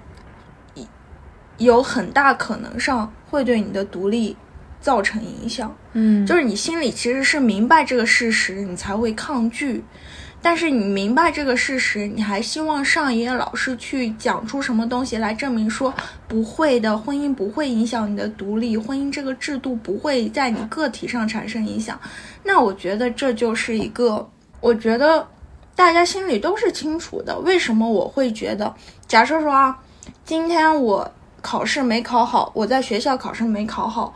[1.59, 4.35] 有很大可能上会对你的独立
[4.81, 5.73] 造成影响。
[5.93, 9.83] 嗯，就是你心里其实是明白这个事实，你才会抗拒。
[10.43, 15.91] 但是你明白这个事实，你还希望上野老师去讲出什么东西来证明说
[16.27, 21.97] 不会的，婚姻不会影响你的独立，婚姻这个制度不会在你个体上产生影响。
[22.43, 24.29] 那我觉得这就是一个，
[24.59, 25.25] 我觉得
[25.77, 27.39] 大家心里都是清楚的。
[27.39, 28.75] 为什么我会觉得，
[29.07, 29.79] 假设说啊，
[30.25, 31.09] 今天我
[31.41, 34.13] 考试没考好，我在学校考试没考好，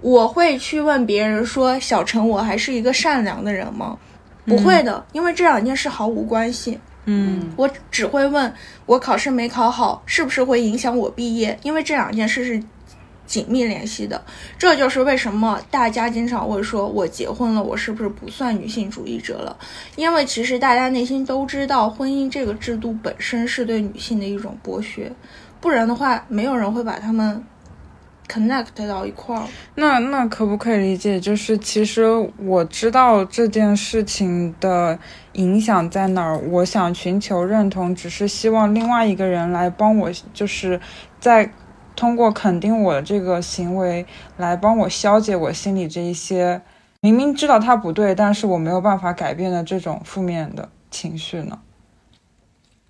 [0.00, 3.98] 我会去问别人说，小陈，我还是一个善良的人吗？
[4.46, 6.78] 不会的，因为这两件事毫无关系。
[7.08, 8.52] 嗯我只会问
[8.84, 12.60] 我考试没考好是不是会影响我毕业，因为这两件事是
[13.26, 14.20] 紧密联系的。
[14.58, 19.56] 这就是为什么大家经常会说我结婚了，我是不是不算女性主义者了？
[19.94, 25.12] 因为其实大家内心都知道，婚姻这个制度本身是对女性的一种剥削，
[25.60, 27.44] 不然的话，没有人会把他们。
[28.26, 29.46] Connect 到一块儿，
[29.76, 32.04] 那那可不可以理解，就是其实
[32.38, 34.98] 我知道这件事情的
[35.32, 40.80] 影响在哪儿，我想寻求认同，只是希望另外一个人来帮我，就是
[41.20, 41.50] 在
[41.94, 44.04] 通过肯定我的这个行为
[44.36, 46.60] 来帮我消解我心里这一些
[47.00, 51.58] 明明知道他不对，但是我没有办法改变的这种负面的情绪呢？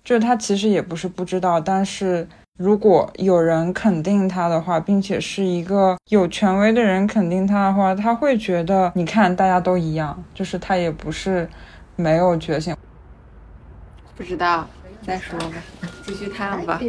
[0.03, 2.27] 就是他其实也不是不知道，但是。
[2.57, 11.47] 如果有人肯定他的话，并且是一个有权威的人肯定他的话，他会觉得，你看大家都一样，就是他也不是
[11.95, 12.75] 没有觉醒。
[14.15, 14.67] 不知道。
[15.05, 15.55] 再说吧，
[16.07, 16.79] 继续看吧。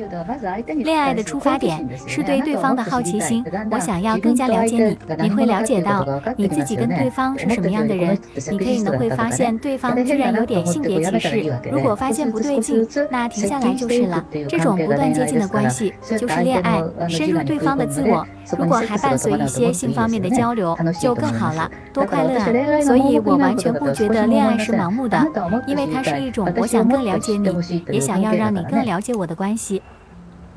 [0.77, 5.25] 恋爱的出发点是对对方的好奇心，我想要更加了解你。
[5.25, 6.07] 你会了解到
[6.37, 8.19] 你自己跟对方是什么样的人，
[8.51, 11.53] 你可以能会发现对方居然有点性别歧视。
[11.71, 14.25] 如果发现不对劲，那停下来就是了。
[14.49, 18.27] 这种不断接近的关系就是恋爱，深入对方的自我。
[18.57, 22.81] 如果还伴随一些性方面的交流，就更好了，多快乐啊！
[22.81, 25.23] 所以我完全不觉得恋爱是盲目的，
[25.67, 28.09] 因为它是一种我想更了解你，也。
[28.09, 29.83] 想要让你更了解我的关系，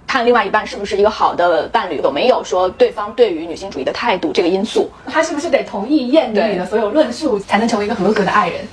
[0.08, 8.66] 看另外一半是不是一个好的伴侣，有没有说对方对于女性主义的态度这个因素，他是不是得同意艳女的所有论述，才能成为一个合格的爱人？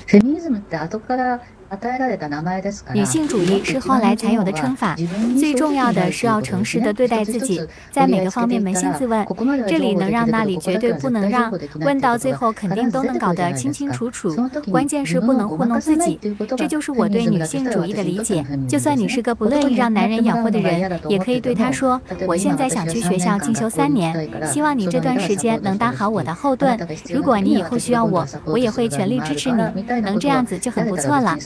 [2.95, 4.97] 女性主义是后来才有的称法。
[5.39, 7.61] 最重要的是要诚实的对待自己，
[7.93, 9.27] 在每个方面扪心自问，
[9.67, 14.35] 这里能让，那里绝对不能让，问到最后肯定都能搞得清清楚楚。
[14.71, 16.19] 关键是不能糊弄自己，
[16.57, 18.45] 这就是我对女性主义的理解。
[18.67, 26.79] 就算你是个不乐意让男人养活的人，也可以对他说：“我现在想去学校进修三年，希望你这段时间能当好我的后盾。
[27.13, 29.63] 如果你以后需要我，我也会全力支持你。
[30.01, 31.37] 能这样子就很不错了。”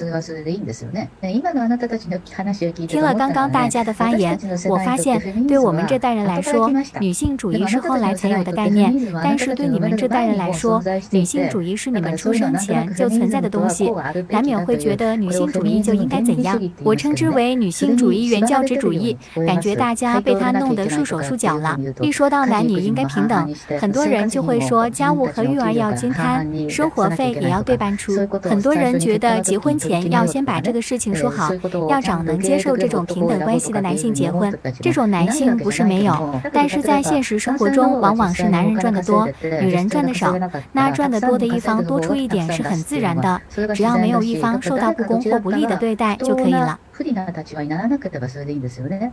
[2.87, 4.39] 听了刚刚大家的发言，
[4.69, 8.93] 我发现对我们这代人来说，女性主义是后来才有的概念；
[9.23, 13.91] 但是对你们这代人来说，女性主义是你们出生前就存在的东西，
[14.29, 16.61] 难免会觉得女性主义就应该怎样。
[16.83, 21.79] 我称之为女性主义原教旨主义，感觉大家被他弄得束手束脚了。
[22.01, 28.13] 一说到男女应该平等，很多人就会说家务和育儿要均摊，生活费也要对半出。
[28.43, 30.01] 很多人觉得结婚前。
[30.09, 31.12] 要先把这个事情？
[31.12, 31.50] 说好，
[31.90, 34.57] 要找能接受这种平等关系的男性结婚。
[34.80, 35.72] 这种男性不？
[35.72, 40.36] 是没有，但是在现实生活中，往往是男人赚得多，女人赚得少。
[40.70, 43.40] 那赚得多的一方多出一点是很自然的，
[43.74, 46.78] 只要没有一方受到不公或不利的对待就可以了。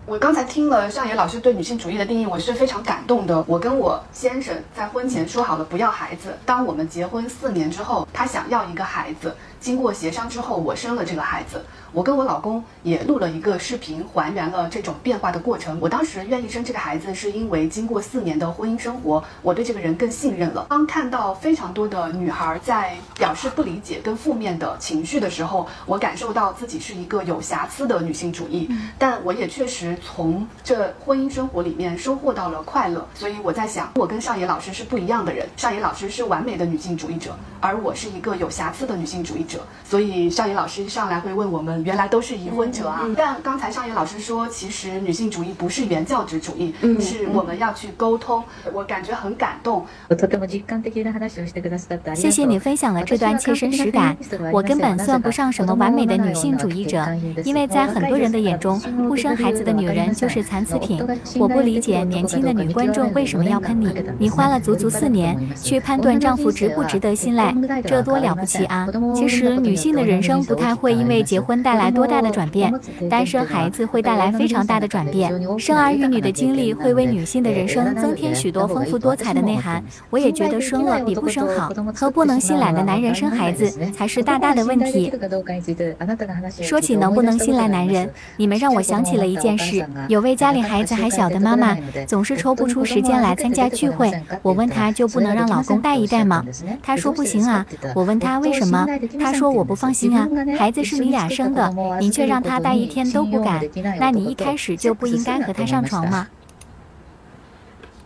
[0.06, 3.42] 我刚才听了上野老师对女性主义的定义，我是非常感动的。
[3.48, 9.34] 我跟我先生在婚前说好了不要孩子，当我们结婚四年之后，他想要一个孩子。
[9.62, 11.62] 经过协商之后，我生了这个孩子。
[11.92, 15.78] 我跟我老公也录了一个视频，还原了这种变化的过程。
[15.82, 20.68] 我当时愿意生这个孩子，是因为经过四年的婚姻生活，我对这个人更信任了。
[20.70, 28.70] 当看到非常多的女孩在表示不理解跟负面的情绪的时候，我感受到自己是一个有瑕疵的女性主义。
[28.98, 33.08] 但我也确实从这婚姻生活里面收获到了快乐。
[33.14, 35.48] 所以我在想，我跟上野老师是不一样的人。
[35.56, 39.60] 上野老师是完美的女性主义者，而我是一个有瑕疵的女性主义者。
[39.86, 41.70] 所以上野老师上来会问我们。
[41.86, 43.04] 原来都是已婚者啊！
[43.16, 48.44] 但刚才上野老师说，其实女性主义不是原教旨主义，是我们要去沟通。
[48.74, 49.86] 我感觉很感动。
[52.16, 54.18] 谢谢你分享了这段切身实感。
[54.52, 57.06] 我根本算不上什么完美的女性主义者，
[57.46, 61.02] 因为在很多人的眼中，不生孩子的女人就是残次品。
[61.38, 63.88] 我不理解年轻的女观众为什么要喷你。
[64.18, 67.56] 你花了足足四年去判断丈夫值不值得信赖，
[67.86, 68.88] 这多了不起啊！
[69.16, 71.60] 其实女性的人生不太会因为结婚。
[71.62, 72.74] 带来多大的转变？
[73.10, 75.30] 单身孩子会带来非常大的转变。
[75.60, 79.84] 生儿育女的经历会为女性的人生增添许多丰富多彩的内涵。
[80.10, 81.70] 我也觉得生了比不生好。
[81.94, 85.12] 和不能信赖的男人生孩子才是大大的问题。
[86.62, 89.84] 说起能不能信赖男人，你们让我想起了一件事。
[90.08, 91.76] 有位家里孩子还小的妈妈，
[92.06, 94.12] 总是抽不出时间来参加聚会。
[94.44, 96.46] 我问她就不能让老公带一带吗？
[96.84, 97.66] 她说不行啊。
[97.96, 98.86] 我问她为什么？
[99.20, 100.28] 她说我不放心啊，
[100.60, 101.74] 孩子是你俩生的。
[102.00, 103.62] 你却让他带一天都不敢，
[104.00, 106.28] 那你一开始就不应该和他上床吗？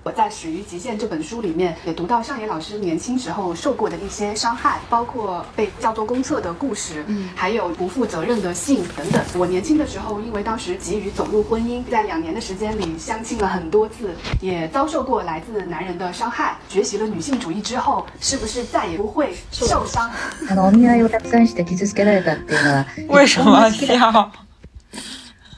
[0.05, 9.23] 我在《始于极限》这本书里面也读到上野老师年轻时候受过的一些伤害，包括被叫做公厕的故事，嗯，还有不负责任的性等等。
[9.37, 16.57] 我年轻的时候，因为当时急于走入婚姻，在两年的时间里相亲了很多次，也遭受过来自男人的伤害。
[16.71, 20.09] 学习了女性主义之后，是不是再也不会受伤？
[20.49, 24.31] あのお見合いをたくさんして傷つけられたっていうのは为什么笑？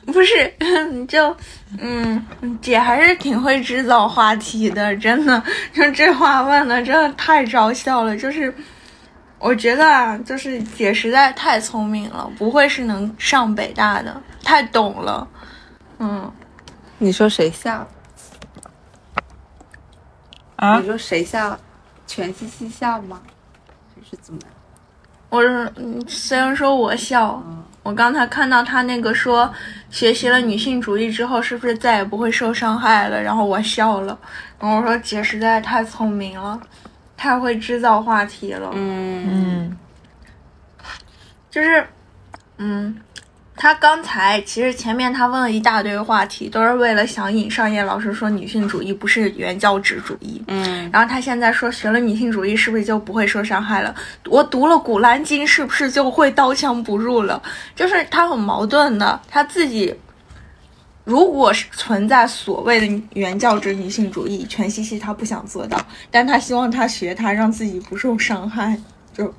[0.13, 0.53] 不是，
[0.93, 1.35] 你就，
[1.79, 2.23] 嗯，
[2.61, 5.41] 姐还是挺会制造话题的，真的。
[5.73, 8.53] 就这话问的真的太招笑了，就是，
[9.39, 15.27] 我觉得啊，就是姐实在太聪明了，不会是能上北大的，太懂了。
[15.97, 16.31] 嗯，
[16.99, 17.87] 你说谁笑？
[20.57, 21.57] 啊你，说谁笑？
[22.05, 23.19] 全嘻嘻笑吗？
[23.95, 24.39] 还是怎么？
[25.29, 27.43] 我是，嗯虽然说我笑，
[27.85, 29.53] 我刚才看到他那个说
[29.91, 33.21] 学习了女性主义之后，是不是再也不会受伤害了？
[33.21, 34.17] 然后我笑了，
[34.59, 36.59] 然后我说姐实在太聪明了，
[37.15, 38.71] 太会制造话题了。
[38.73, 39.77] 嗯嗯，
[41.51, 41.85] 就是，
[42.57, 42.99] 嗯，
[43.57, 50.41] 他刚才其实前面他问了一大堆话题，都是为了想引上叶老师说女性主义不是原教旨主义。
[50.47, 53.95] 嗯，然后他现在说学了女性主义是不是就不会受伤害了？
[54.25, 57.41] 我读了《古兰经》是不是就会刀枪不入了？
[57.75, 59.95] 就是他很矛盾的，他自己。
[61.05, 65.79] 如果是存在所谓的原教旨女性主义，全西西他不想做到，
[66.09, 68.75] 但他希望他学他，让自己不受伤害。
[69.13, 69.31] 就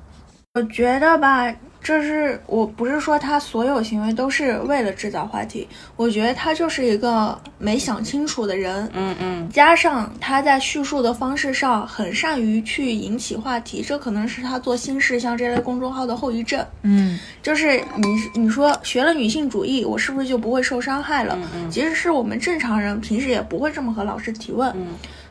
[0.57, 1.53] 我觉得吧，
[1.83, 8.89] 这是我不是说他所有行为都是为了制造话题，我觉得他就是一个没想清楚的人。
[8.95, 16.65] 嗯嗯加上他在叙述的方式上很善于去引起话题，这可能是他做新事项这类公众号的后遗症。
[16.81, 21.37] 嗯，就是你你说学了女性主义，我是不是就不会受伤害了？
[21.69, 24.71] 其实是我们正常人平时也不会这么和老师提问。
[24.71, 24.87] 嗯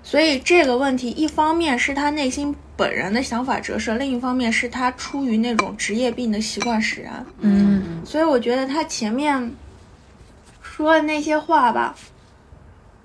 [0.07, 7.25] 所以这个问题，一方面是他内心本人的想法折射，另一方面是他出于那种职业病的习惯使然。
[7.41, 9.51] 嗯，所以我觉得他前面
[10.61, 11.95] 说的那些话吧，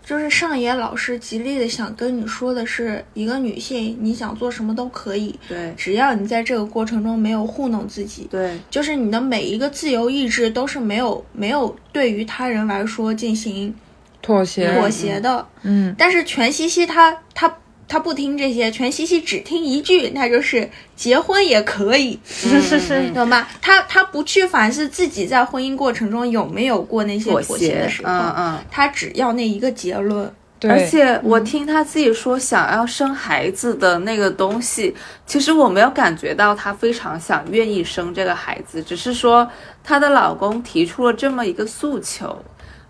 [0.04, 13.74] 就是上野老师极力的想跟你说的是，一个女性你想做什么都可以，对只要你在这个过程中没有糊弄自己，对，就是你的每一个自由意志都是没有没有对于他人来说进行
[14.22, 15.48] 妥协，妥协的。
[15.62, 17.48] 嗯但是全西西他他
[17.92, 23.46] 他不听这些，全西西只听一句，那就是结婚也可以，是是是懂吗？
[23.62, 28.60] 他他不去反思自己在婚姻过程中有没有过那些妥妥协的时候，嗯嗯。
[28.72, 30.34] 他只要那一个结论。
[30.64, 39.50] 而且我听她自己说想要生孩子的那个东西，其实我没有感觉到她非常想愿意生这个孩子，只是说
[39.84, 42.38] 她的老公提出了这么一个诉求，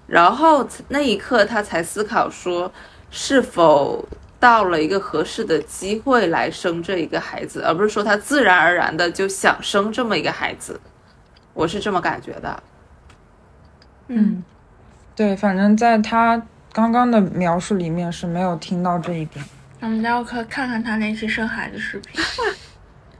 [0.06, 2.70] 然后那一刻她才思考说
[3.10, 4.06] 是否
[4.42, 10.82] 到了一个合适的机会来生这一个孩子，而不是说他自然而然的就想生这么一个孩子，
[11.54, 12.64] 我是这么感觉的。
[14.08, 14.44] 嗯，
[15.16, 16.42] 对，反正在他
[16.74, 19.46] 刚刚的描述里面是没有听到这一点。
[19.80, 22.20] 我们待会儿可看看他那期生孩子视频。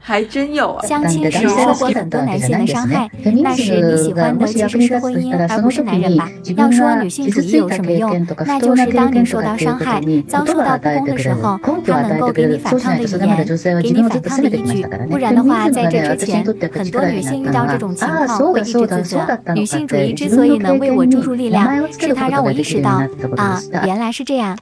[0.04, 0.84] 还真有啊！
[0.84, 6.28] 相亲时受过很多男性的伤害，那时你喜欢的其实是婚姻，而不是男人吧？
[6.56, 13.46] 要说女性主义有什么用，那就是当你受到伤害、遭受到不公的时候，他能够给你反抗的语言，
[13.80, 14.84] 给你反抗的依据。
[15.08, 19.38] 不然的话，在这之前，很多女性遇到这种情况会一直自责。
[19.54, 23.02] 女性主义之所以能为我注入力量，是它让我意识到
[23.36, 24.58] 啊，原来是这样。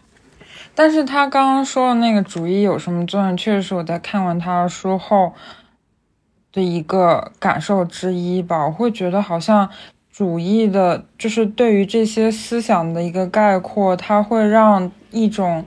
[0.74, 5.34] 但是他刚刚说的那个主义有什么作用，确实是我在看完他的书后
[6.52, 8.66] 的一个感受之一吧。
[8.66, 9.68] 我会觉得好像
[10.10, 15.66] 主义的，就是对于这些思想的一个概括，它会让一种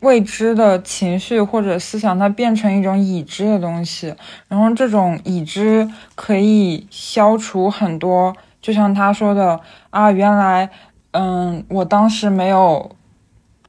[0.00, 4.14] 未知的情绪或者思想，它变成一种已知的东西。
[4.48, 10.68] 然后这种已知可以消除很多，就像他说的啊，原来，
[11.12, 12.90] 嗯，我当时没有。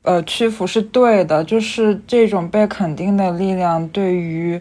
[0.03, 4.59] 呃，屈服是对的，就是这种被肯定的力量，对于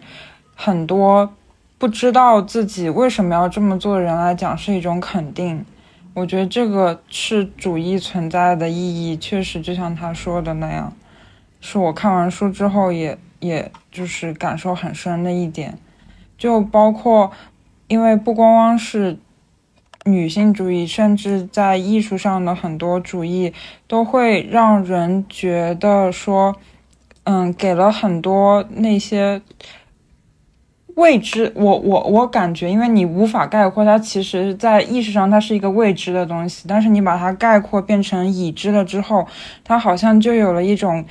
[0.54, 1.32] 很多
[1.78, 5.64] 不知道自己为什么要这么做的人来讲，是一种肯定。
[6.12, 8.74] 我觉得这个是主义存在的意
[9.10, 10.92] 义，确实就像他说的那样，
[11.60, 15.78] 是我看完书之后也也就是感受很深的一点，
[16.36, 17.30] 就包括
[17.88, 19.18] 因为不光光是。
[20.06, 23.52] 女性主义，甚至在艺术上的很多主义，
[23.86, 26.56] 都会让人觉得说，
[27.24, 29.42] 嗯，给了很多那些
[30.94, 31.52] 未知。
[31.54, 39.26] 我我我感觉，因为你无法概括它，其实在意识上它是一个未知的东西，但是你把它概括变成已知了之后，
[39.62, 41.04] 它好像就有了一种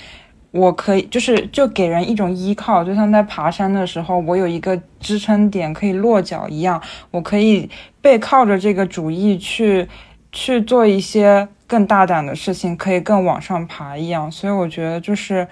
[0.52, 6.82] 我可以就是就给人一种依靠，就像在爬山的时候，我有一个支撑点可以落脚一样，
[7.12, 7.70] 我可以
[8.02, 9.88] 背靠着这个主意去
[10.32, 14.32] 去做一些更大胆的事情，可以更往上爬一样。
[14.32, 15.48] 所以我觉得就是，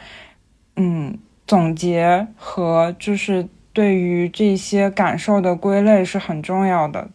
[0.78, 7.08] 嗯，总结和就是对于这些感受的归类是很重要的，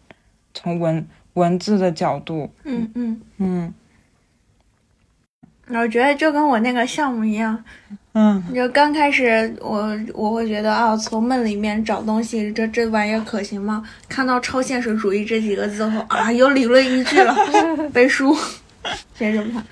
[0.54, 1.04] 从文
[1.34, 3.74] 文字的角度，嗯嗯，嗯
[5.68, 7.56] 我觉得就跟我那个项目一样，
[8.14, 13.82] 嗯就刚开始我我会觉得啊，从梦里面找东西，这这玩意儿可行吗？
[14.08, 17.34] 看到超现实主义这几个字后啊，有理论依据了，
[17.92, 18.36] 背书，
[19.16, 19.64] 接着吧。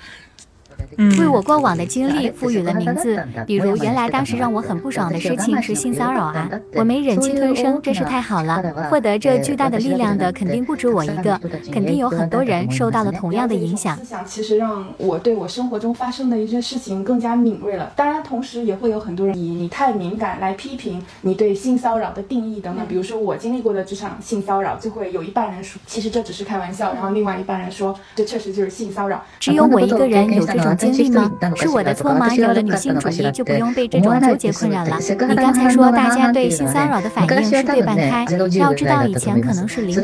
[0.97, 8.61] 嗯，为我过往的经历赋予了名字，比如原来当时让我很不爽的事情是性骚扰啊，我没忍气吞声，真是太好了。
[8.89, 11.39] 获得这巨大的力量的肯定不止我一个，
[11.71, 14.05] 肯定有很多人受到了同样的影响思。
[14.05, 17.91] 想其实让我对我生活中发生的一些事情更加敏锐了。
[17.95, 22.85] 当然，同时也会有很多人以你太敏感来批评你对性骚扰的定义等等。
[22.87, 29.23] 比如说我经历过的职场性骚扰，就会有一半人说其实这只是开玩笑，然后另外一半人说这确实就是性骚扰。
[29.39, 31.31] 只有我一个人有这种经历吗？
[31.55, 32.33] 是我的错吗？
[32.33, 34.97] 有了女性主义就不用被这种纠结困扰了。
[34.99, 38.25] 你刚才说大家对性骚扰的反应是对半开，
[38.57, 40.01] 要知道以前可能是零比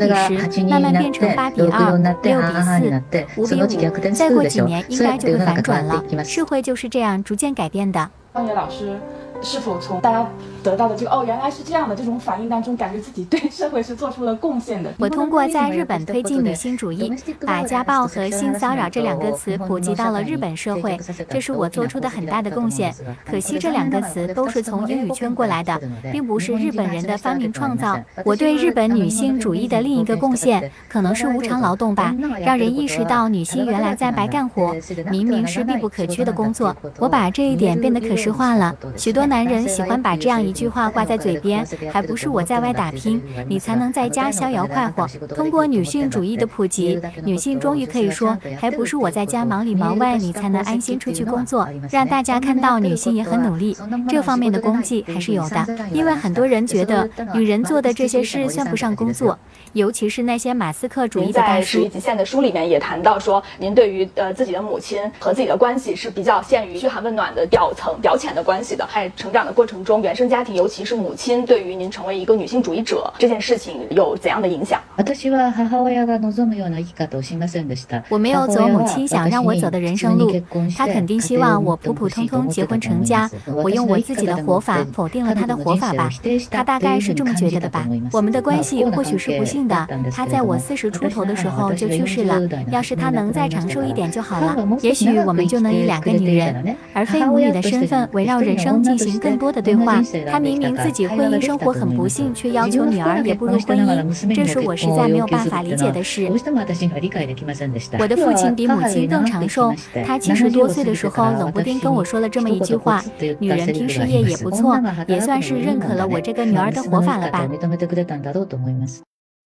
[0.50, 6.04] 十，慢慢变成八比二、六比四、五比五，再过几年应该就会反转了。
[6.24, 8.08] 社会就是这样逐渐改变的。
[8.32, 8.98] 方野老师
[9.42, 10.26] 是否从大家
[10.68, 14.92] 得到的这个哦原来是这样的这种反应当中，感觉自己对社会是做出了贡献的？
[14.98, 17.10] 我通过在日本推进女性主义，
[17.40, 20.98] 把家暴和性骚扰这两个词普及到了日本社会，
[21.30, 22.94] 这是我做出的很大的贡献。
[23.24, 25.80] 可惜这两个词都是从英语圈过来的，
[26.12, 27.98] 并不是日本人的发明创造。
[28.26, 32.14] 我对日本女性主义的另一个贡献，可能是无偿劳动吧，
[32.44, 34.74] 让人意识到女性原来在白干活，
[35.10, 36.76] 明明是必不可缺的工作。
[36.98, 38.76] 我把这一点变得可视化了。
[38.96, 45.06] 许多男人喜欢把这样一句话挂在嘴边，还不是我在外打拼，你才能在家逍遥快活。
[45.28, 53.76] 通过女性主义的普及，女性终于可以说，还不是我在家忙里忙外，你才能安心出去工作，让大家看到女性也很努力。
[54.08, 59.38] 这方面的功绩还是有的，因为很多人觉得女人做的这些事算不上工作，
[59.74, 61.88] 尤其是那些马斯克主义的大在《十一叔。
[61.90, 68.88] 极限》的书里面也谈到说，您对于呃自己的母亲和自己的关系是比较限于嘘寒问暖的表层、表浅的关系的。
[68.92, 74.79] 在成长的过程中，原生家庭，尤其是母亲，对于您成为一个女性主义者这件事情有怎样的影响？
[74.97, 78.03] 私は母親が望むような生き方をしませんでした。
[78.09, 80.31] 我没有走母亲想让我走的人生路，
[80.77, 83.29] 她肯定希望我普普通通结婚成家。
[83.45, 86.09] 我用我自己的活法否定了她的活法吧，
[86.49, 87.87] 她大概是这么觉得的吧。
[88.11, 92.41] 我们的关系或许是不幸的，她在我四十出头的时候就去世了。
[92.71, 100.01] 要是她能再长寿一点就好了，也许我们就能以两个女人而非母女的身份围绕人生进行更多的对话。
[100.29, 106.33] 她明明自己婚姻生活很不幸，却要求女儿也步入婚姻，这是我实在没有办法理解的事ど。
[106.33, 107.97] うしても私には理解できませんでした。
[107.99, 109.73] 我的父亲比母亲更长寿，
[110.05, 117.47] 他七十多岁的时候，冷不丁跟我说了这么一句话：“女人拼事业也不错，也算是认可了我这个女儿的活法了吧。”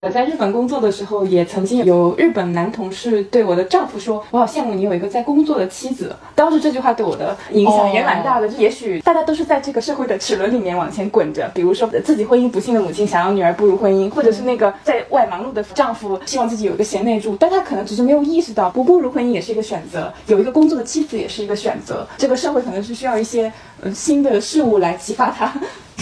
[0.02, 0.08] 認めてくれたんだろうと思います。
[0.08, 8.48] 我在日本工作的时候，也曾经有日本男同事对我的丈夫说：“我好羡慕你有一个在工作的妻子。”当时这句话对我的影响也蛮大的。
[8.50, 22.08] 也许大家都是在这个社会的齿轮里面往前滚着，比如说自己婚姻不幸的母亲想要女儿步入婚姻，或者是那个在外忙碌的丈夫希望自己有一个贤内助，但他可能只是没有意识到不步入婚姻也是一个选择，有一个工作的妻子也是一个选择。
[22.20, 25.52] 这个社会可能是需要一些呃新的事物来启发他。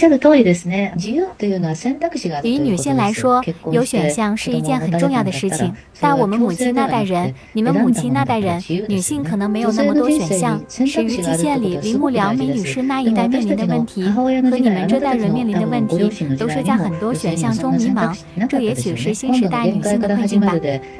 [0.00, 0.92] しゃる通りですね。
[0.96, 5.74] 自由というのは選択肢があるという于女性来说，有选项是一件很重要的事情。
[6.00, 10.60] 但我们母亲那代人，你们母亲那代人，女性可能没有那么多选项。
[10.68, 18.16] 始于极限里，铃木良美女士那一代面临的问题，和你们这代人面临的问题，都是在很多选项中迷茫。
[18.48, 20.54] 这也许是新时代女性的困境吧。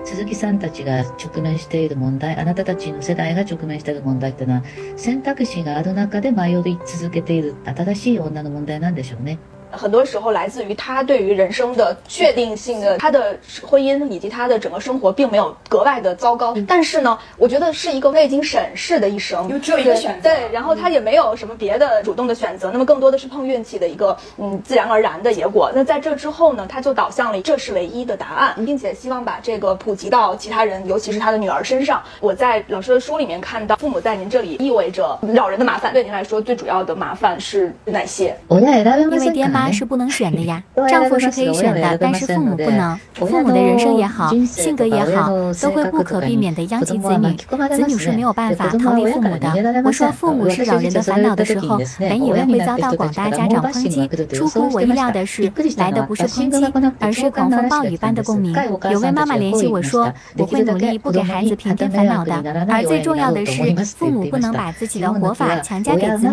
[0.05, 4.63] 鈴木さんたちが直面している問題、あなたたちの世代が直面している問題っていうのは、
[4.97, 9.39] 選択肢がある中で迷い続けている新しい女の問題なんでしょうね。
[9.73, 25.71] 很多时候来自于他对于人生的确定性的，他的婚姻以及他的整个生活并没有格外的糟糕，但是呢，我觉得是一个未经审视的一生，因为只有一个选择对，然后他也没有什么别的主动的选择，那么更多的是碰运气的一个嗯自然而然的结果。
[25.75, 32.03] 那在这之后呢，他就导向了这是唯一的答案，并且希望把这个普及到其他人，尤其是他的女儿身上。
[32.21, 38.35] 我在老师的书里面看到，父母在您这里意味着扰人的麻烦，对您来说最主要的麻烦是哪些？
[38.49, 42.98] 親選べま因为爹せんから 妈是不能选的呀， 丈夫是可以选的，但是父母不能。
[43.14, 45.30] 父母的人生也好，性格也好，
[45.62, 47.36] 都会不可避免地殃及子女，
[47.76, 49.82] 子女是没有办法逃离父母的。
[49.86, 56.66] 我说父母是扰人的烦恼的时候，本以为会遭到广大家长抨击，出乎我意料的是，来的不是抨击，
[57.00, 58.56] 而是狂风暴雨般的共鸣。
[58.90, 62.34] 有位妈妈联系我说，我会努力不给孩子平添烦恼的，
[62.70, 66.32] 而最重要的是，父母不能把自己的活法强加给子女。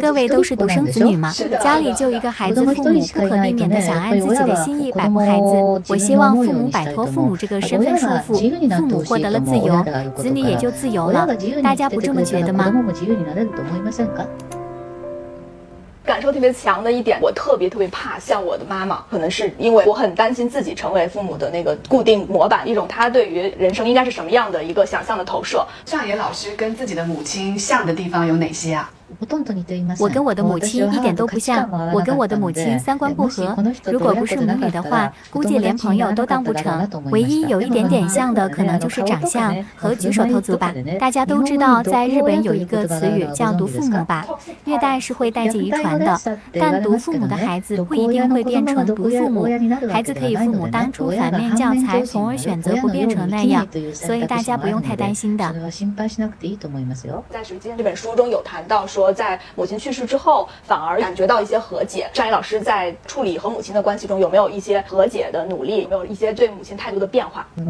[0.00, 1.32] 各位都是独生子女吗？
[1.62, 5.82] 家里就一个孩子，父母不可避免的想按自己的心意摆布孩子。
[5.88, 9.84] 我希望父母摆脱父母这个身份束缚，父母获得了自由，
[10.16, 11.28] 子女也就自由了。
[11.62, 12.72] 大家不这么觉得吗？
[16.02, 25.64] 感受特别强的一点，我特别特别怕像我的妈妈，可能是因为我很担心自己成为父母的那个固定模板，一种他对于人生应该是什么样的一个想象的投射。
[25.86, 28.90] 上野老师跟自己的母亲像的地方有哪些啊？
[29.98, 33.56] 我跟我的母亲一点都不像，我跟我的母亲三观不合。
[33.84, 36.88] 如果不是母女的话，估计连朋友都当不成。
[37.10, 40.72] 唯一有一点点像的，可能就是长相和举手投足吧。
[40.98, 44.24] 大家都知道，在日本有一个词语叫“毒父母”吧，
[44.64, 46.20] 虐待是会代际遗传的，
[46.52, 49.48] 但毒父母的孩子不一定会变成毒父母。
[49.90, 55.52] 孩子可以父母当初反面教材，从而选择不变成那样，所以大家不用太担心的。
[57.76, 58.99] 这本书中有谈到说。
[59.00, 62.06] 说在母亲去世之后，反而感觉到一些和解。
[62.12, 65.84] 张怡老师在处理和母亲的关系中，有没有一些和解的努力？
[65.84, 67.46] 有没有一些对母亲态度的变化？
[67.56, 67.64] 女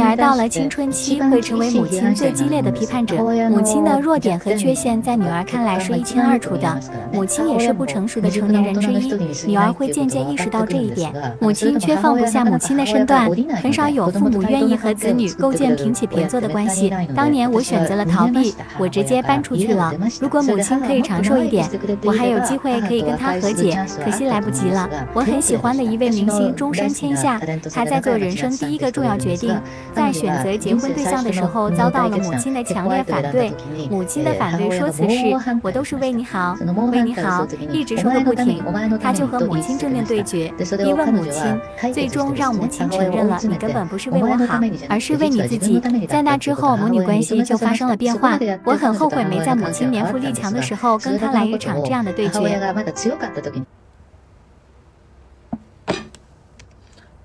[0.00, 3.16] 儿到了青春期，会成为母亲最激烈的批判者。
[3.50, 6.80] 母亲的弱点和缺陷，在女儿看来是一清二楚的。
[7.12, 9.12] 母亲也是不成熟的成年人之一，
[9.46, 11.12] 女儿会渐渐意识到这一点。
[11.38, 13.28] 母亲却放不下母亲的身段，
[13.62, 16.90] 很少有父母愿意和子女构建平起平坐的关系。
[17.14, 18.21] 当年我选择了逃。
[18.22, 19.92] 逃避，我直接搬出去了。
[20.20, 21.68] 如果母亲可以长寿一点，
[22.04, 23.84] 我还有机会可以跟她和解。
[24.04, 24.88] 可惜来不及了。
[25.12, 27.40] 我很喜欢的一位明星终身签下，
[27.72, 29.58] 他在做人生第一个重要决定，
[29.94, 33.52] 在选择结婚对象的时候遭到了母亲的强烈反对。
[33.90, 36.56] 母亲的反对说辞是：“我都是为你好，
[36.92, 38.62] 为你好，一直说个不停。”
[39.02, 48.11] 他就和母亲正面对决，逼问母亲，最终让母亲承认了：“你根本不是为我好，而是为你自己。”在那之后，母女关系就发生了变。
[48.18, 52.40] 话，我很后悔没在母亲年富力强的时候跟她来一场这样的对决。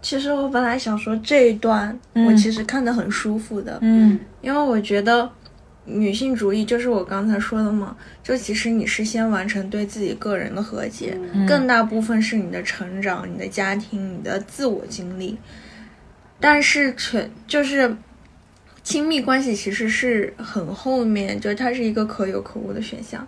[0.02, 5.30] 其实我本来想说这一段，我其实看得很舒服的，嗯，因为我觉得
[5.84, 11.18] 女性主义就是我刚才说的嘛，就其实你是先完成对自己个人的和解，
[11.48, 15.38] 更大部分是你的成长、你的家庭、你的自我经历，
[16.40, 17.96] 但是全就是。
[18.88, 23.28] 亲密关系其实是很后面，就它是一个可有可无的选项。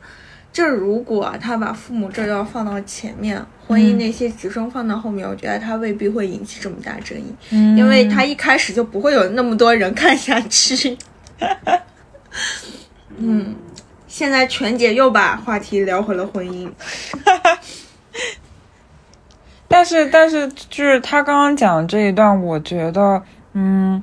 [0.53, 7.35] 就如果他把父母这要放到前面，婚姻那些集中放到后面，我觉得他未必会引起这么大争议，
[7.77, 10.97] 因为他一开始就不会有那么多人看下去。
[13.17, 13.53] 嗯，
[14.07, 16.71] 现在全姐又把话题聊回了婚姻。
[19.67, 24.01] 但是，但是，就是他刚刚讲这一段，我觉得，嗯。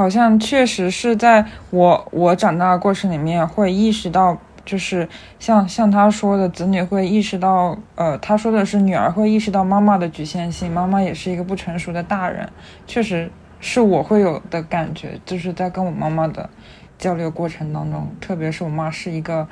[0.00, 4.34] 好像确实是在我我长大的过程里面会意识到，
[4.64, 5.06] 就是
[5.38, 12.48] 像像他说的，子女会意识到，呃，他说的是女儿会意识到妈妈的局限性，妈妈也是一个不成熟的大人，
[12.86, 13.30] 确实
[13.60, 16.48] 是我会有的感觉，就是在跟我妈妈的
[16.96, 19.46] 交流过程当中，特别是我妈是一个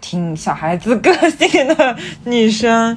[0.00, 2.96] 挺小孩子个性的女生，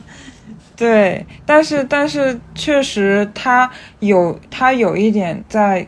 [0.75, 5.87] 对，但是但是确实她有她有一点在。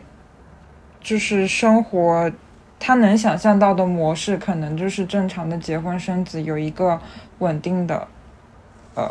[1.02, 2.30] 就是生活，
[2.78, 7.00] 他能想象到的模式，可能就是正常的结婚生子，有一个
[7.38, 8.06] 稳定的，
[8.94, 9.10] 呃，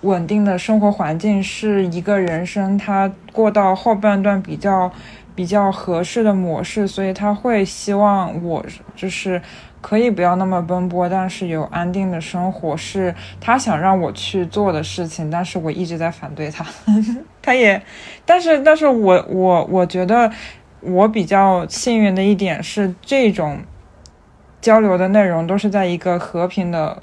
[0.00, 4.90] 稳定的生活环境，是一个人生他过到后半段比较
[5.34, 8.64] 比较合适的模式，所以他会希望我
[8.96, 9.40] 就是
[9.80, 16.64] 可以不要那么奔波，但是有安定的生活，是他想让我去做的事情，但是我一直在反对他，
[17.40, 17.82] 他也，
[18.26, 20.30] 但是但是我我我觉得。
[20.82, 23.60] 我比较幸运的一点是，这种
[24.60, 27.02] 交流的内容都是在一个和平的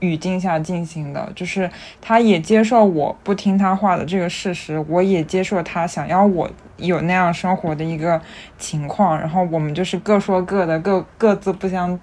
[0.00, 1.70] 语境下进行的，就是
[2.02, 8.20] 他也接受我不听他话的这个事实，我也接受他想要我有那样生活的一个
[8.58, 11.98] 情况，然后我们就是各说各的，各各自不相，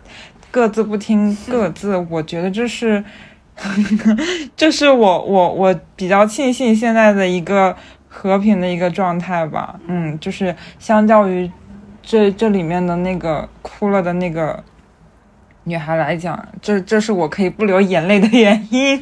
[0.50, 1.96] 各自不听 各自。
[2.10, 3.04] 我觉得这是，
[4.58, 7.76] 这是我我我比较庆幸现在的一个。
[8.14, 11.50] 和平的一个状态吧，嗯，就是相较于
[12.02, 14.62] 这这里面的那个哭了的那个
[15.64, 19.02] 女孩来讲，这这是我可以不流眼泪的原因。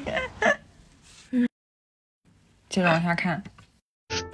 [2.70, 3.43] 接着往下看。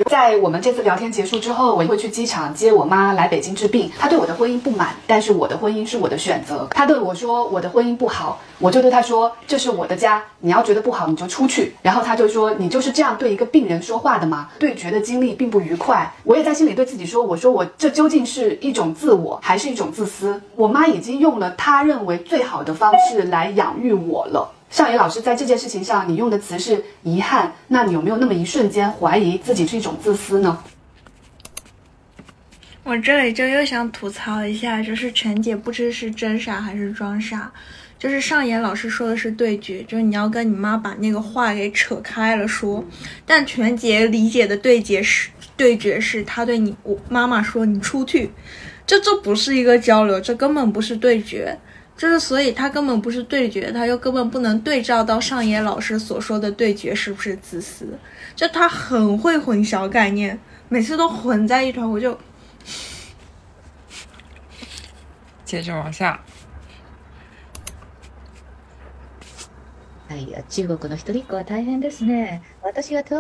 [0.04, 3.90] 在我们这次聊天结束之后，我会去机场接我妈来北京治病。
[3.98, 6.68] 她对我的婚姻不满，但是我的婚姻是我的选择。
[6.72, 11.74] 她对我说我的婚姻不好，我就对她说这是我的家，你要觉得不好你就出去。
[11.82, 14.50] 然后她就说你就是这样对一个病人说话的吗？
[14.60, 16.14] 对决的经历并不愉快。
[16.24, 20.42] 我也在心里对自己说，我说我这究竟是一种自我还是一种自私？
[20.56, 24.52] 我妈已经用了她认为最好的方式来养育我了。
[24.70, 30.64] 尚野老师，在这件事情上，你用的词是遗憾，那你有没有那么一瞬间怀疑自己是一种自私呢？
[32.84, 37.52] 我这里就又想吐槽一下，就是全姐不知是真傻还是装傻。
[37.98, 42.84] 就是上野老师说的是对决，就是你要跟你妈把那个话给扯开了说。
[43.26, 48.30] 但全姐理解的对决是对决是他对你我妈妈说你出去，
[48.86, 51.58] 这这不是一个交流，这根本不是对决。
[51.97, 57.99] 就是，所以他根本不是对决，他又根本不能对照到上野老师所说的对决是不是自私，
[58.35, 62.19] 就他很会混淆概念，每次都混在一团，我就
[65.45, 66.19] 接着往下。
[70.09, 72.41] 哎呀，中国的一人っ子は大変ですね。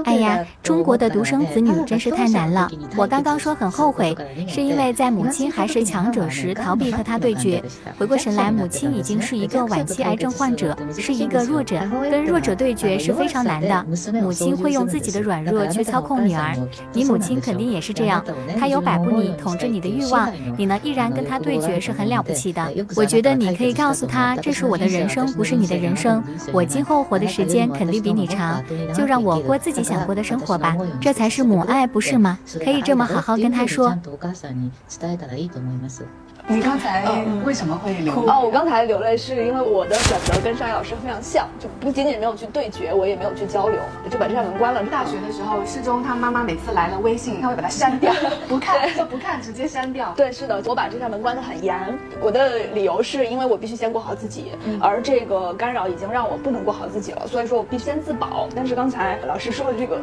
[0.05, 2.67] 哎呀，中国的独生子女真是太难了。
[2.97, 4.15] 我刚刚说很后悔，
[4.47, 7.61] 是因为在母亲还是强者时逃避和他对决。
[7.97, 11.79] 回过神来，母亲已经是一个晚期癌症患者，是一个弱者，
[12.09, 13.85] 跟弱者对决是非常难的。
[14.19, 16.57] 母亲会用自己的软弱去操控女儿，
[16.91, 18.25] 你母亲肯定也是这样。
[18.59, 22.67] 她有摆布你、统治你的欲望，你呢依然跟她对决是很了不起的。
[22.95, 26.23] 我觉得你可以告诉她，这是我的人生，不是你的人生。
[26.51, 29.34] 我今后活的时间肯定比你长，就让我。
[29.39, 32.39] 过自己想过的生活吧，这才是母爱，不是吗？
[32.63, 33.95] 可以这么好好跟他说。
[36.47, 37.03] 你刚才
[37.43, 38.31] 为什么会流泪？
[38.31, 43.79] 哦，我刚才流泪是因为我的选择跟尚野老师非常像，就不仅仅没有去对决，我也没有去交流，
[44.11, 44.83] 就把这扇门关了。
[44.83, 48.13] 大学的时候，师中他妈妈每次来了微信，他会把它删掉，
[48.47, 50.13] 不看就不看，直接删掉。
[50.15, 51.75] 对，是的，我把这扇门关得很严。
[52.21, 58.47] 我的理由是因为我必须先过好自己，而这个干扰已经让我不能过好自己了，所以说我必须先自保。
[58.55, 59.99] 但是刚才老师说的这个，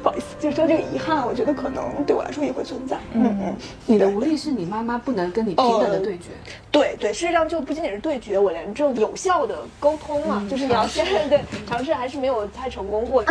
[0.00, 2.96] 不好意思，就说这个遗憾，我觉得可能对我来说也会存在。
[3.14, 5.55] 嗯嗯，你的无力是你妈妈不能跟你。
[5.56, 6.24] 平等的对决，
[6.70, 13.24] 对对，事实上就不仅仅是对决，我连这种有效的沟通嘛，就是你要先对尝试，还是没有太成功过。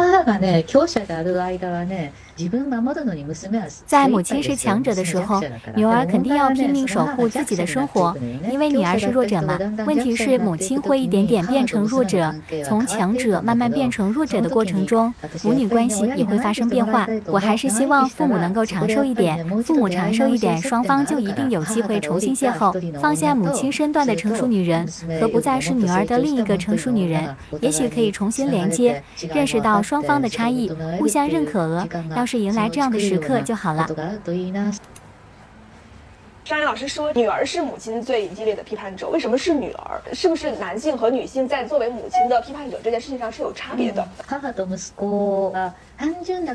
[3.86, 5.42] 在母亲是强者的时候，
[5.76, 8.14] 女儿肯定要拼命守护自己的生活，
[8.52, 9.58] 因为女儿是弱者嘛。
[9.86, 12.34] 问题是母亲会一点点变成弱者，
[12.66, 15.14] 从强者慢慢变成弱者的过程中，
[15.44, 17.08] 母女关系也会发生变化。
[17.28, 23.00] 我还是希望父母能够长寿一点，父母长寿一点，双方就一定有机会重新邂逅。
[23.00, 24.86] 放下母亲身段的成熟女人
[25.22, 29.02] 和不再是女儿的另一个成熟女人，也许可以重新连接，
[29.34, 31.88] 认识到双方的差异，互相认可。
[32.14, 32.26] 要。
[32.26, 33.88] 是迎来这样的时刻就好了。
[36.44, 39.08] 张岩老师说，女儿是母亲最激烈的批判者。
[39.10, 40.02] 为什么是女儿？
[40.12, 44.08] 是不是男性和女性在作为母亲的批判者这件事情上是有差别的？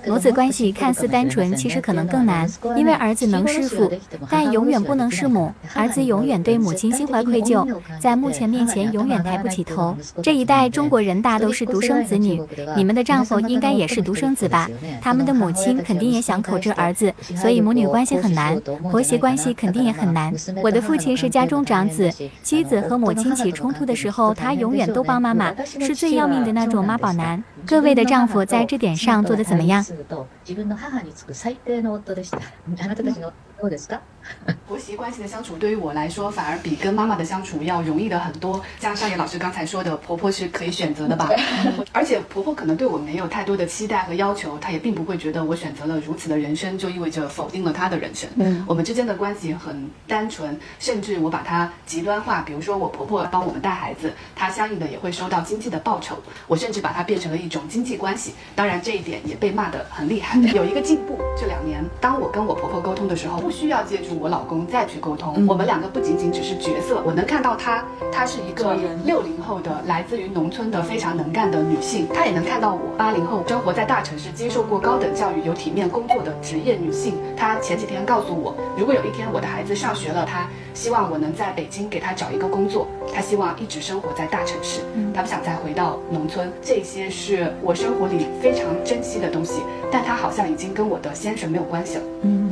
[0.07, 3.91] 母子关系看似单纯，其实可能更难，因为儿子能弑父，
[4.29, 5.53] 但永远不能弑母。
[5.75, 7.67] 儿子永远对母亲心怀愧疚，
[7.99, 9.97] 在目前面前永远抬不起头。
[10.23, 12.43] 这一代中国人大都是独生子女，
[12.77, 14.69] 你们的丈夫应该也是独生子吧？
[15.01, 18.61] 他们的母亲肯定也想口制儿子，所以母女关系很难，
[18.91, 20.33] 婆媳关系肯定也很难。
[20.63, 22.11] 我的父亲是家中长子，
[22.43, 27.43] 妻子和母亲起冲突的时候，他永远都帮妈妈，是最要命的那种妈宝男。
[27.65, 29.25] 各位的丈夫在这点上。
[29.31, 29.83] 事ですねや。
[29.85, 32.39] すと自分の母につく最低の夫でした。
[32.39, 34.03] あなたたちのどうですか？
[34.69, 38.61] 婆媳关系的相处对于我来说，反而比跟妈妈的相处要容易的很多。
[38.79, 41.29] 像少野老师刚才说的，婆婆是可以选择的吧？
[41.93, 48.31] 而且婆婆可能对我没有太多的期待和要求，她也并不会觉得我选择了如此的人生就意味着否定了她的人生。
[48.37, 52.41] 嗯，我们之间的关系很单纯，甚至我把它极端化。
[52.43, 56.17] 比如说，我婆婆帮我们带孩子，她相应的也会收到经济的报酬。
[56.47, 58.35] 我甚至把它变成了一种经济关系。
[58.55, 60.39] 当然，这一点也被骂得很厉害。
[60.53, 64.20] 有一个进步，这两年，当我跟我婆婆沟通的时候，不需要借助。
[64.21, 77.15] 我老公再去沟通，我们两个不仅仅只是角色，我能看到她，她是一个六零后的来自于农村的非常能干的女性，她也能看到我八零后生活在大城市，接受过高等教育，有体面工作的职业女性。
[77.35, 84.83] 她前几天告诉我，如果有一天我的孩子上学了，她希望我能在北京给她找一个工作，她希望一直生活在大城市，
[85.15, 86.53] 她不想再回到农村。
[86.61, 92.03] 这些是我生活里非常珍惜的东西，但她好像已经跟我的先生没有关系了。
[92.23, 92.51] 嗯。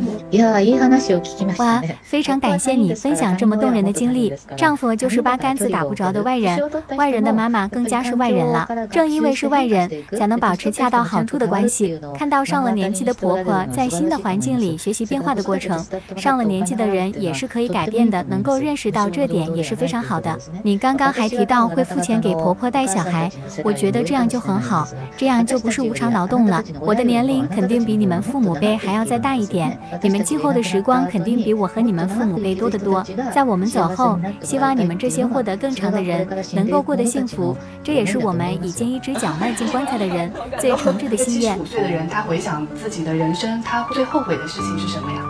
[1.59, 4.33] 哇，非常感谢你分享这么动人的经历。
[4.57, 6.59] 丈夫就是八竿子打不着的外人，
[6.97, 8.67] 外人的妈妈更加是外人了。
[8.91, 12.01] 正因为是外人，才能保持恰到好处的关系。
[12.17, 15.85] 看到上了年纪的婆婆在新的环境里学习变化的过程，
[16.17, 20.39] 上了年纪的人也是可以改变的，能够认识到这点也是非常好的。
[20.63, 23.29] 你刚刚还提到会付钱给婆婆带小孩，
[23.65, 24.87] 我觉得这样就很好，
[25.17, 26.63] 这样就不是无偿劳动了。
[26.81, 30.19] 我的年龄肯定比你们父母辈还要再大一点，你们。
[30.29, 33.05] 今后的时光肯定比我和你们父母辈多得多。
[33.33, 37.57] 在我们走后，希望你们这些获得更长的人能够过得幸福。
[37.83, 41.53] 这也是我们已经一只脚迈进棺材的人最诚挚的心愿。
[41.53, 45.23] 七十五岁的人，他回想自己的人生，他最后悔的事情是什么呀？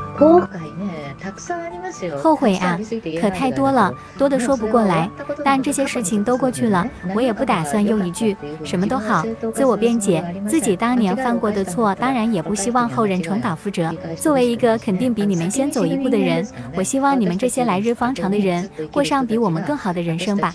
[2.22, 2.78] 后悔啊，
[3.20, 5.08] 可太多了，多的说不过来。
[5.44, 10.24] 但这些事情都过去了，我也不打算用一句什么都好自我辩解。
[10.48, 13.92] 自己当年犯过的错，当然也不希望后人重蹈覆辙。
[14.16, 20.52] 作为一个肯定比你们先走一步的人，我希望你们这些来日方长的人，过上比我们更好的人生吧。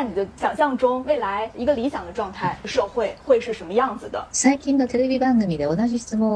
[0.00, 4.26] 在你的想象中，未来一个理想的状态社会会是什么样子的？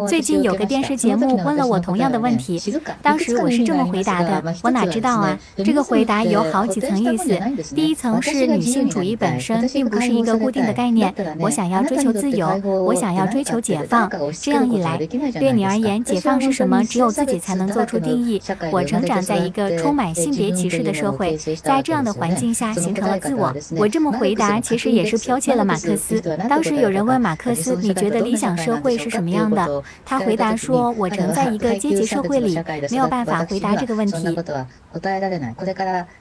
[0.06, 2.60] 最近有个电视节目问了我同样的问题，
[3.00, 5.38] 当时我是这么回答的：我哪知道啊？
[5.64, 7.40] 这个回答有好几层意思。
[7.74, 14.10] 第一层是女性主义本身并不是一个固定的概念，我想要追求自由，我想要追求解放。
[14.42, 16.84] 这样一来，对你而言，解放是什么？
[16.84, 18.42] 只有自己才能做出定义。
[18.70, 23.53] 我成长在一个充满性别歧视的社会，在这样的环境下形成了自我。
[23.76, 26.20] 我这么回答，其实也是剽窃了马克思。
[26.48, 32.58] 当时有人问马克思：“你觉得理想社会是什么样的？”他回答说：“我曾在一个阶级社会里，
[32.90, 34.36] 没有办法回答这个问题。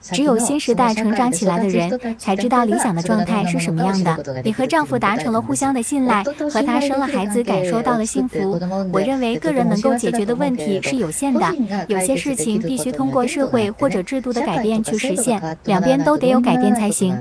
[0.02, 4.42] 只有新时代成长起来的人，才知道理想的状态是什么样的。
[4.44, 8.60] 你和丈夫达成了互相的信赖，和他生了孩子，感受到了幸福。
[8.92, 11.46] 我认为个人能够解决的问题是有限的，
[11.88, 17.13] 有些事情必须通过社会或者制度的改变去实现，两边都得有改变才行。”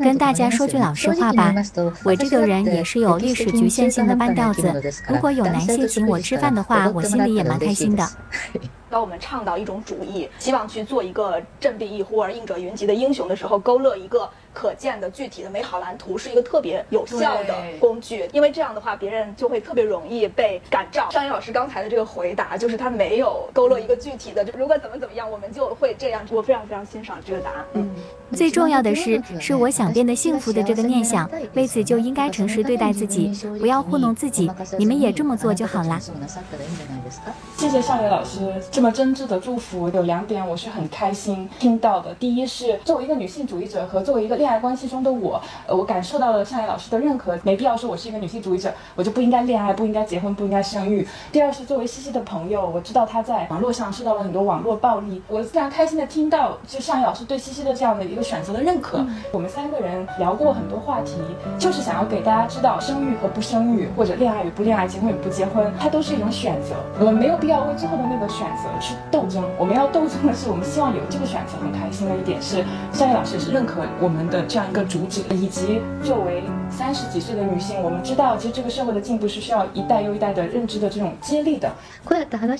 [0.00, 1.54] 跟大家说句老实话吧，
[2.04, 4.72] 我这个人也是有历史局限性的半吊子。
[5.08, 8.08] 如果有男性请我吃饭的话，我心里也蛮开心的。
[8.88, 18.28] 当我们倡导一种主义，希望去做一个振臂一呼而应者云集的英雄的时候，勾勒一个可见的具体的美好蓝图，是一个特别有效的工具。
[18.32, 21.10] 因为这样的话，别人就会特别容易被感召。
[21.10, 26.24] 尚野老师刚才的这个回答，就是他没有勾勒一个具体的，就如果怎么怎么样，我们就会这样。
[26.30, 27.64] 我非常非常欣赏这个答案。
[27.74, 27.94] 嗯，
[28.34, 31.28] 最重要的是，是我想变得幸福的这个念想。
[31.54, 34.50] 为此就应该诚实对待自己，不要糊弄自己。
[34.78, 36.00] 你们也这么做就好了。
[37.56, 38.54] 谢谢尚野老师。
[38.76, 42.12] 这么真挚的祝福，有两点我是很开心听到的。
[42.16, 47.38] 第一是作为一个女性主义者和作为一个恋爱关系中的我，呃，我感受到了尚野老师的认可。
[47.42, 51.08] 没必要说我是一个女性主义者，我就不应该恋爱，不应该结婚，不应该生育。
[51.32, 59.02] 第二是作为西西的朋友，我知道她在网络上受到了很多网络暴力，我非常开心的听到就尚野老师对西西的这样的一个选择的认可。
[59.32, 61.14] 我们三个人聊过很多话题，
[61.58, 66.76] 就是想要给大家知道，生育和不生育，或者恋爱与不恋爱，结婚与不结婚，它都是一种选择。
[67.00, 68.65] 我们没有必要为最后的那个选择。
[68.80, 71.56] 去斗争，我们要斗争的是，我们希望有这个选择。
[71.56, 72.62] 很开心的一点是，
[72.92, 81.72] 夏雨老师是认可我们的这样一个主旨，以及作为三十几岁的女性，我们知道，其实这个社会的进步是需要一代又一代的认知的这种接力的。
[82.06, 82.56] 对谈的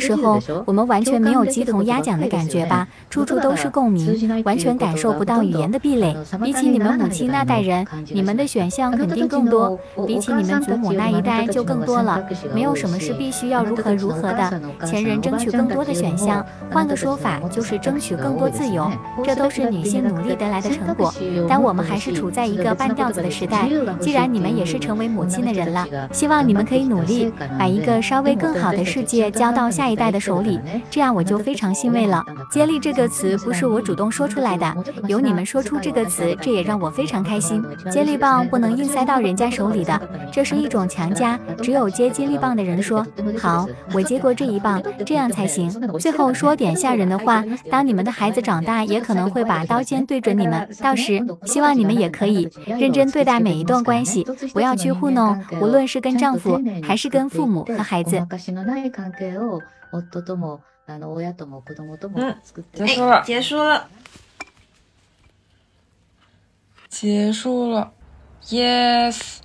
[0.00, 2.86] 时候，我们完全没有鸡同鸭讲的感觉吧？
[3.10, 6.16] 处处都是共鸣，完全感受不到语言的壁垒。
[6.42, 9.76] 比起你们母亲那代人，你们的选项肯定更多；
[10.06, 12.24] 比起你们祖母那一代就更多了。
[12.54, 14.60] 没有什么是必须要如何如何的。
[14.84, 18.90] 前人争取更多的选项，换个说法就是争取更多自由。
[19.24, 21.14] 这都是女性努力得来的成果。
[21.48, 23.68] 但我们还是处在一个半吊子的时代。
[24.00, 30.58] 既然你们也是成为母亲的人了，希望你们可以努力把一个稍微更好的世界交到下一代的手里。
[30.90, 32.24] 这样我就非常欣慰了。
[32.50, 34.74] 接力这个词不是我主动说出来的，
[35.06, 37.64] 由你们说出这个词，这也让我非常开心。
[37.92, 40.00] 接力棒不能硬塞到人家手里的，
[40.32, 41.38] 这是一种强加。
[41.62, 43.06] 只有接接力棒的人说
[43.38, 43.59] 好，
[43.92, 45.70] 我接过这一棒，这样才行。
[45.98, 50.68] 最后说点吓人的话，当你们的孩子长大，也可能会把刀尖对准你们。
[50.82, 58.26] 到时，希望你们也可以认真对待每一段关系，不要去糊弄，无论是跟丈夫，还是跟父母和孩子。
[62.14, 62.34] 嗯，
[62.74, 63.88] 结束了，结束了，
[66.88, 67.92] 结束了
[68.48, 69.38] ，yes。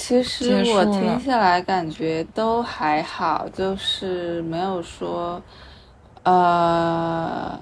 [0.00, 5.42] 其实我听下来感觉都还好，就是没有说，
[6.22, 7.58] 呃，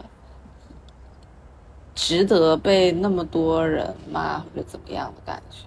[1.94, 5.64] 值得被那么多人骂或者怎么样的感觉。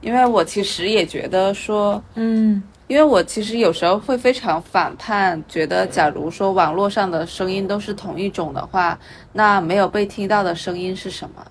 [0.00, 8.96] 因为我其实也觉得说，嗯因为我其实有时候会非常反叛，觉得假如说网络上的声音都是同一种的话，
[9.32, 11.44] 那没有被听到的声音是什么？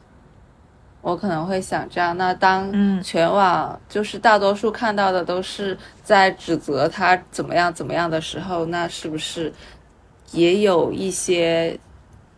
[1.02, 2.18] 我可能会想这样。
[2.18, 9.54] 那当嗯全网就是大多数看到的都是在指责他怎么样怎么样的时候，那是不是
[10.32, 11.80] 也有一些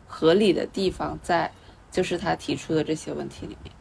[0.08, 1.52] 合理的地方在？
[1.92, 3.74] 就是他提出的这些问题里面。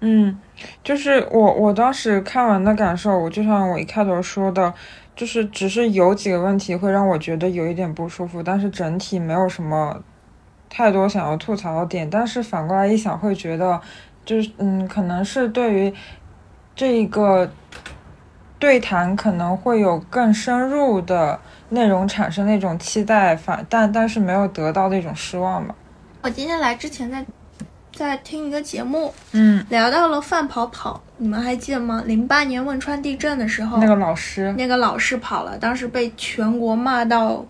[0.00, 0.38] 嗯，
[0.84, 4.74] 就是我我当时看完的感受，我就像我一开头说的，
[5.16, 10.02] 就是只是有几个问题会让我觉得有一点不舒服，但是整体没有什么
[10.70, 12.08] 太多想要吐槽的点。
[12.08, 13.78] 但是反过来一想，会觉得
[14.24, 15.92] 就是嗯，可能是对于
[16.74, 17.50] 这一个
[18.58, 21.38] 对谈可能会有更深入的
[21.70, 25.74] 内容产生那种期待，反但但是没有得到那种失望吧。
[26.22, 27.24] 我今天来之前在
[27.92, 32.02] 在听一个节目，嗯，聊到了范跑跑，你们还记得吗？
[32.06, 37.44] 零八年汶川地震的时候，那个老师，那个老师跑了，当时被全国骂到，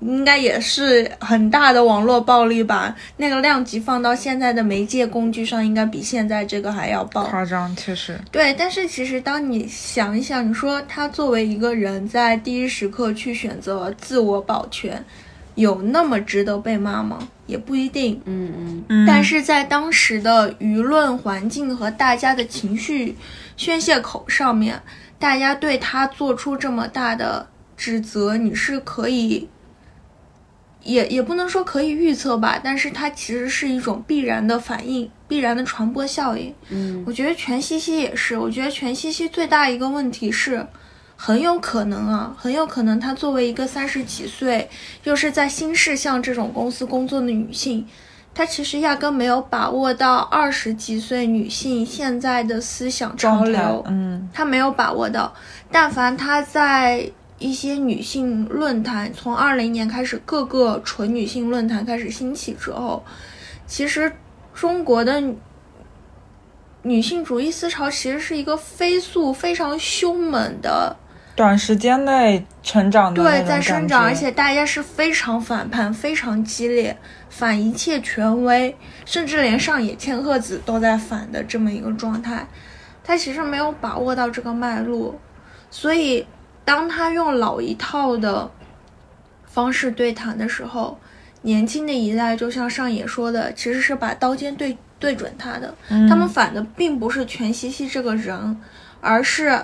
[0.00, 2.94] 应该也是很大的网络暴力吧。
[3.16, 7.24] 那个量级放到现在的媒介工具上，应该比现在这个还要爆。
[7.24, 15.04] 夸张，确实，对，但是其实当你想一想，你说他作为一个人在第一时刻去选择自我保全，
[15.56, 17.28] 有那么值得被骂吗？
[17.46, 18.20] 也不一定。
[18.26, 23.16] 嗯嗯嗯但是在当时的舆论环境和大家的情绪
[23.56, 24.80] 宣泄口上面，
[25.18, 29.48] 大家对他做出这么大的指责，你是可以，
[30.82, 36.54] 也也不能说可以预测吧，但是它其实是一种必然的反应，必然的传播效应。
[36.70, 40.66] 嗯我觉得全西西也是，我觉得全西西最大一个问题是，
[41.16, 44.70] 很有可能啊，很有可能她作为一个三十几岁，
[45.04, 47.86] 又是在新事项这种公司工作的女性，
[48.32, 55.34] 她其实压根没有把握到二十几岁女性现在的思想潮流，嗯她没有把握到。
[55.70, 63.04] 但凡她在一些女性论坛，从二零年开始，各个纯女性论坛开始兴起之后，
[63.66, 64.10] 其实
[64.52, 65.22] 中国的
[66.82, 70.96] 女性主义思潮其实是一个飞速、非常凶猛的，
[71.36, 76.96] 短时间内成长的对，在生长，而且大家是非常反叛、非常激烈，
[77.28, 78.74] 反一切权威，
[79.04, 82.46] 甚至连上野千鹤子都在反的这么一个状态。
[83.04, 85.18] 他其实没有把握到这个脉络，
[85.70, 86.26] 所以
[86.68, 88.50] 当他用老一套的
[89.46, 90.98] 方式对谈的时候，
[91.40, 95.74] 年轻的一代就像上野说的，其实是把刀尖对对准他的。
[96.10, 98.60] 他们反的并不是全西西这个人，
[99.00, 99.58] 而是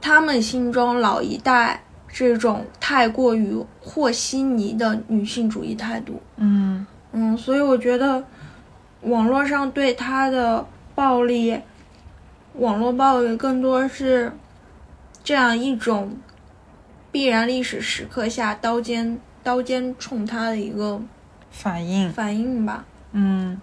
[0.00, 6.18] 他们心中老一代这种太过于和稀泥的女性主义态度。
[6.38, 8.24] 嗯嗯，所以我觉得
[9.02, 11.60] 网络上对他的暴力，
[12.54, 14.32] 网络暴力更多是
[15.24, 16.16] 这样一种
[17.10, 21.00] 必然历史时刻下刀尖刀尖冲他的一个
[21.50, 22.84] 反应，反应吧。
[23.12, 23.60] 嗯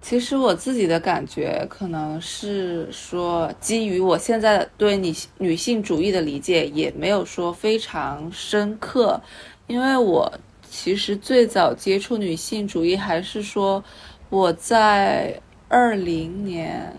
[0.00, 9.20] 其实我自己的感觉可能是说，基于我现在对女女性主义的理解，也没有说非常深刻，
[9.68, 10.32] 因为我
[10.68, 13.82] 其实最早接触女性主义还是说
[14.28, 16.92] 我在二零年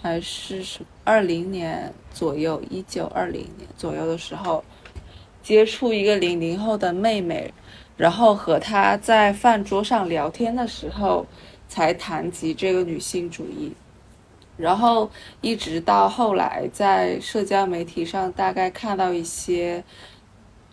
[0.00, 4.64] 还是什二零年左右，一九二零年左右的时候，
[5.42, 7.52] 接触一个零零后的妹妹，
[7.96, 11.26] 然后和她在饭桌上聊天的时候。
[11.68, 13.72] 才谈及这个女性主义，
[14.56, 15.10] 然后
[15.40, 19.82] 一直到后来在社交媒体上大概看到一些，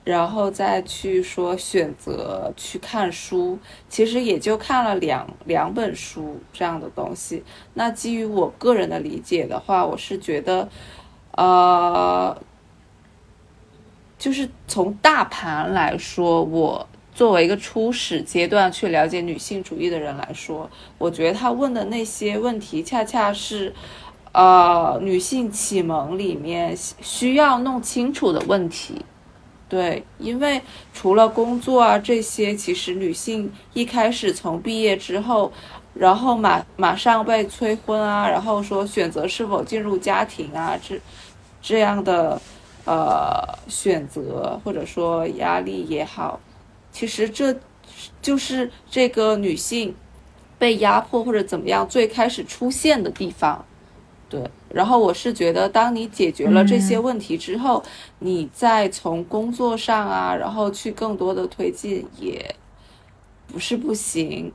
[0.04, 3.58] 然后再去说选择去看书，
[3.90, 7.44] 其实也就看了两两本书这样的东西。
[7.74, 10.70] 那基于我个人的理解的话，我是觉得，
[11.34, 12.36] 呃，
[14.18, 16.88] 就是从大盘来说，我。
[17.16, 20.68] 作为一个初始阶段去了解女性主义的人来说，
[20.98, 23.72] 我觉得他问的那些问题，恰恰是，
[24.32, 29.06] 呃，女性启蒙里面需要弄清楚的问题。
[29.70, 30.60] 对，因为
[30.92, 35.54] 除了工作啊这些，其实女性一开始从毕业之后，
[35.94, 41.00] 然后马马上被催婚啊，然后说选择是否进入家庭啊，这
[41.64, 42.40] 这样的
[42.86, 46.40] 呃选择或者说压力也好。
[46.92, 47.56] 其实这
[48.22, 49.96] 就是这个女性
[50.60, 53.66] 被压迫或者怎么样最开始出现的地方，
[54.30, 54.40] 对。
[54.70, 57.84] 然后我是觉得，当你解决了这些问题之后，
[58.20, 62.56] 你再从工作上啊，然后去更多的推进也
[63.48, 64.52] 不是不行，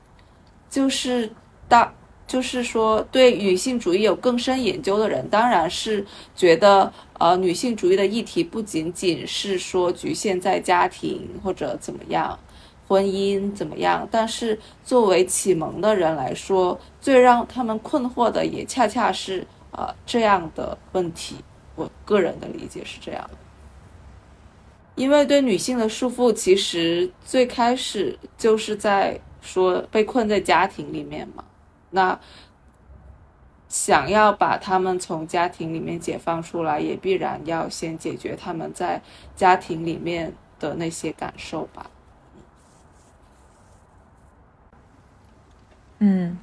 [0.69, 1.31] 就是
[1.69, 1.93] 当，
[2.29, 6.07] 就是说对女性主义有更深研究的人，当然是
[6.37, 12.39] 觉得呃女性主义的议题不仅仅是说局限在家庭或者怎么样。
[12.87, 14.09] 婚姻怎么样？
[14.11, 21.37] 但是作为启蒙的人来说，最让他们困惑的也恰恰是呃这样的问题。
[21.75, 23.29] 我个人的理解是这样，
[24.95, 31.45] 因为对女性的束缚，其实最开始就是在说被困在家庭里面嘛。
[31.91, 32.19] 那
[33.69, 39.03] 想要把他们从家庭里面解放出来，也必然要先解决他们在
[39.37, 41.91] 家庭里面的那些感受吧。
[45.99, 46.39] 嗯，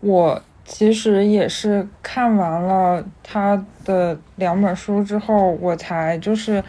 [0.00, 6.64] 我其实也是看完了他的两本书之后，我才就是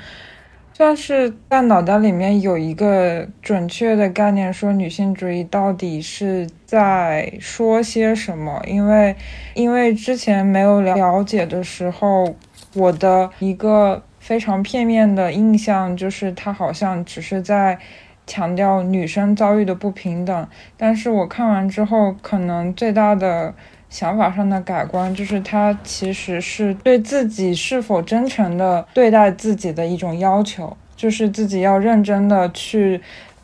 [0.74, 8.62] 算是在脑袋里面有一个准确的概念，说女性主义到底是在说些什么。
[8.68, 9.16] 因为
[9.54, 12.36] 因为之前没有了解的时候，
[12.74, 17.78] 我的一个非常片面的印象就是他好像只是在。
[18.28, 23.54] 强调女生遭遇的不平等，但是我看完之后，可能最大的
[23.92, 33.00] 想法上的改观，就是他其实是对自己是否真诚的对待自己的一种要求，就是自己要认真的去，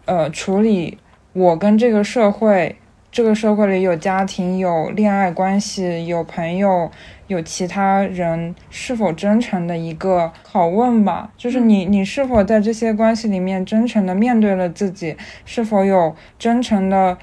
[0.06, 0.98] 呃，处理
[1.34, 2.78] 我跟这个社会，
[3.12, 6.90] 这个社会里有家庭、有恋爱关系、有朋友。
[7.28, 17.18] 有其他人是否真诚的一个拷问吧，就是你你是否在这些关系里面真诚的面对了自己，是否有真诚的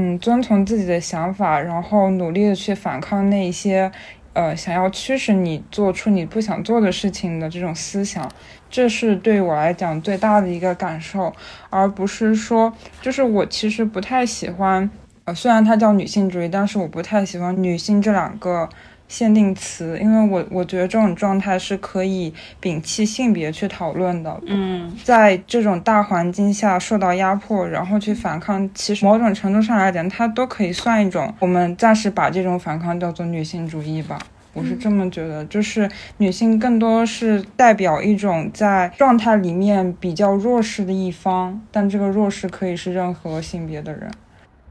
[0.00, 3.90] 嗯遵从自己的想法，然后努力的去反抗那些
[4.32, 8.30] 呃想要驱使你做出你不想做的事情的这种思想，
[8.70, 11.34] 这是对我来讲最大的一个感受，
[11.68, 12.72] 而不是说
[13.02, 14.88] 就是我其实不太喜欢
[15.24, 18.68] 呃虽然它叫女性主义，但是我不太喜欢女性这两个。
[19.08, 24.38] 限定词，因为我我觉得这种状态是可以摒弃性别去讨论的。
[24.46, 31.34] 嗯，在这种大环境下受到压迫，然后去反抗，其实某种程度上来讲，它都可以算一种。
[31.40, 34.18] 我们暂时把这种反抗叫做女性主义吧，
[34.52, 35.42] 我是这么觉得。
[35.46, 44.10] 就是女性更多是代表一种在状态里面比较弱势的一方，但这个弱势可以是任何性别的人。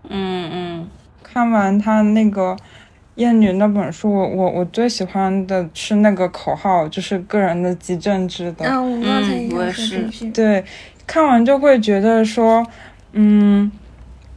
[0.10, 0.88] 嗯嗯，
[1.24, 2.56] 看完他那个。
[3.18, 8.66] 艳女那本书，我我我最喜欢的是那个口号，就是个人的极政治的。
[8.66, 10.08] 啊，我刚才也是。
[10.32, 10.64] 对，
[11.08, 12.66] 看完就会觉得说，
[13.14, 13.72] 嗯，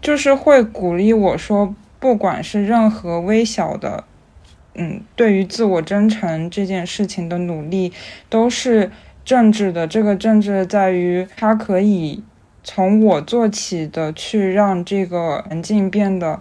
[0.00, 4.04] 就是会鼓励我说，不管是任何微小的，
[4.74, 7.92] 嗯，对于自我真诚这件事情的努力，
[8.30, 8.90] 都是
[9.26, 9.86] 政治的。
[9.86, 12.24] 这个政治在于它可以
[12.64, 16.38] 从我做起的，去让这个环境变得。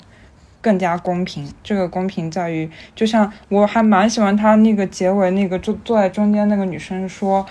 [0.61, 7.45] 更加公平，这个公平在于，就像我还蛮喜欢他那个结尾那个坐坐在中间那个女生说，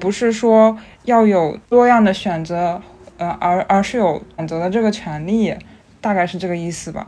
[0.00, 2.82] 不是说要有多样的选择，
[3.16, 5.54] 呃，而而是有选择的这个权利，
[6.00, 7.06] 大概是这个意思吧。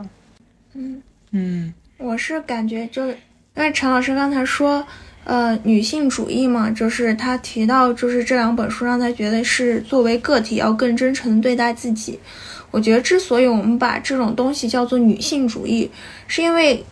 [0.73, 1.01] 嗯
[1.31, 3.15] 嗯，我是感觉就因
[3.57, 4.85] 为陈老师刚才说，
[5.25, 12.17] 呃，女性主义嘛，就是他提到就是这两本书让他觉得是作为个体要更真诚的对待自己。
[12.71, 15.91] 我觉得，之所以我们把这种东西叫做女性主义，
[16.25, 16.83] 是因为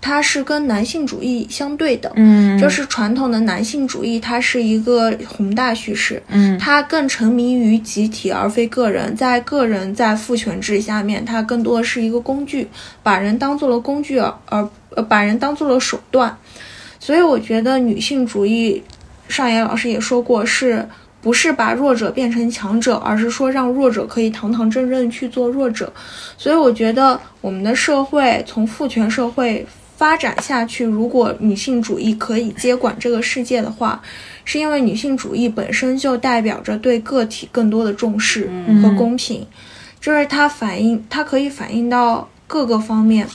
[0.00, 2.10] 它是跟男性主义相对的。
[2.16, 6.22] 嗯，就是传统的男性主义，它是一个宏大叙事。
[6.28, 12.66] 嗯，它更沉迷于集体而非个人，在个人在父权制下面，它更多的是一个工具，
[13.02, 16.34] 把人当做了工具，而呃把人当做了手段。
[16.98, 18.82] 所以，我觉得女性主义，
[19.28, 20.88] 上野老师也说过是。
[21.26, 25.92] 不是把弱者变成强者，而是说让弱者可以堂堂正正去做弱者。
[26.38, 29.66] 所以我觉得我们的社会从父权社会
[29.96, 34.00] 发展下去，如果女性主义可以接管这个世界的话，
[34.44, 38.48] 是因为女性主义本身就代表着对个体更多的重视
[38.80, 39.44] 和公平，
[40.00, 43.26] 就是它反映，它可以反映到各个方面。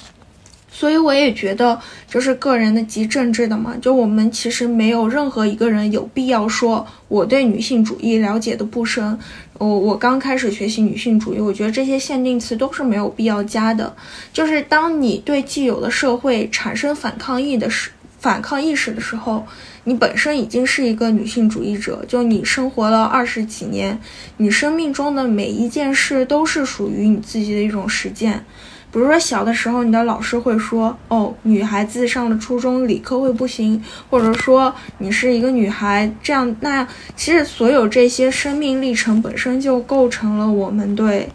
[0.81, 9.15] 所以我也觉得，就是个人的及政治的嘛，就我们其实没有任何一个人有必要说我对女性主义了解的不深，
[9.59, 13.95] 我我刚开始学习女性主义，我觉得这些限定词都是没有必要加的。
[14.33, 19.45] 就是当你对既有的社会产生反抗意的时，反抗意识的时候，
[19.83, 22.03] 你本身已经是一个女性主义者。
[22.07, 23.99] 就你生活了二十几年，
[24.37, 28.43] 你生命中的每一件事都是属于你自己的一种实践。
[28.91, 36.87] 比如说，小的时候，你的老师会说：“哦，女孩子上了初中理科会不行。”或者说，你是一个女孩，这样那样。
[37.15, 41.29] 其实，所有这些生命历程本身就构成了我们对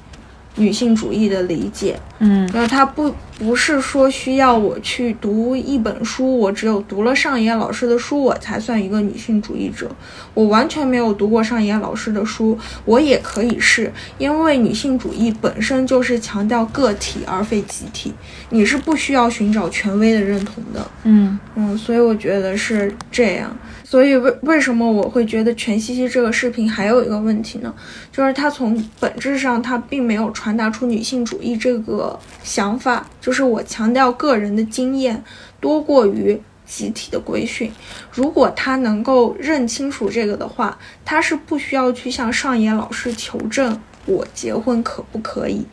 [0.57, 1.99] 女性主义的理解。
[2.19, 9.91] 嗯然后它不不是说需要我去读一本书，我只有读了上野老师的书，我才算一个女性主义者。
[10.33, 18.13] 我完全没有读过上野老师的书，我也可以是，因为女性主义本身就是强调个体而非集体，
[18.51, 20.87] 你是不需要寻找权威的认同的。
[21.05, 23.55] 嗯嗯，所以我觉得是这样。
[23.85, 27.73] 所以为为什么我会觉得全西西这个视频还有一个问题呢？
[28.11, 32.06] 就是它从本质上它并没有传达出女性主义这个
[32.43, 35.23] 想法，就是我强调个人的经验
[35.61, 37.71] 多过于集体的规训。
[38.13, 45.67] 如果他能够认清楚这个的话，他是不需要去向上野老师求证我结婚可不可以。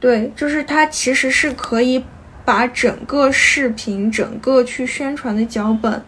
[0.00, 2.04] 对，就是他其实是可以
[2.44, 6.02] 把整个视频、整个去宣传的脚本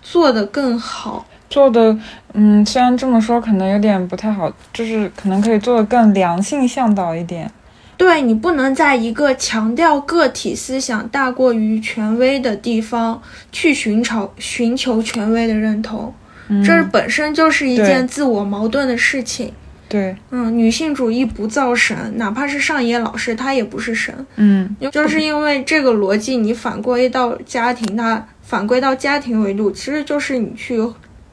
[0.00, 1.26] 做得更好。
[1.50, 1.98] 做的，
[2.32, 7.50] 嗯，虽然这么说可能有点不太好，就是可能可以做的更良性向导一点。
[7.98, 13.20] 对你不能在一个强调个体思想大过于权威的地方
[13.52, 16.14] 去寻找寻求权威的认同，
[16.48, 19.52] 嗯、这本身就是一件自我矛盾的事情。
[19.88, 24.14] 对，嗯，女性主义不造神，哪怕是上野老师，他也不是神。
[24.36, 30.78] 嗯就是因为这个逻辑，你反归到家庭，它反归到家庭维度，其实就是你去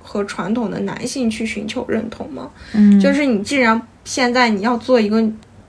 [0.02, 2.50] 和传统的男性去寻求认同嘛。
[2.74, 5.22] 嗯，就是你既然现在你要做一个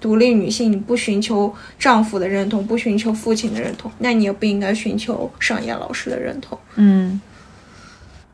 [0.07, 6.57] 独立女性，你不寻求丈夫的认同，不寻求父亲的认同，那你也不应该寻求上野老师的认同。
[6.77, 7.21] 嗯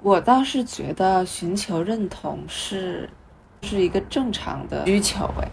[0.02, 3.08] 我倒是觉得寻求认同是
[3.62, 5.48] 是一个正常的需求，哎，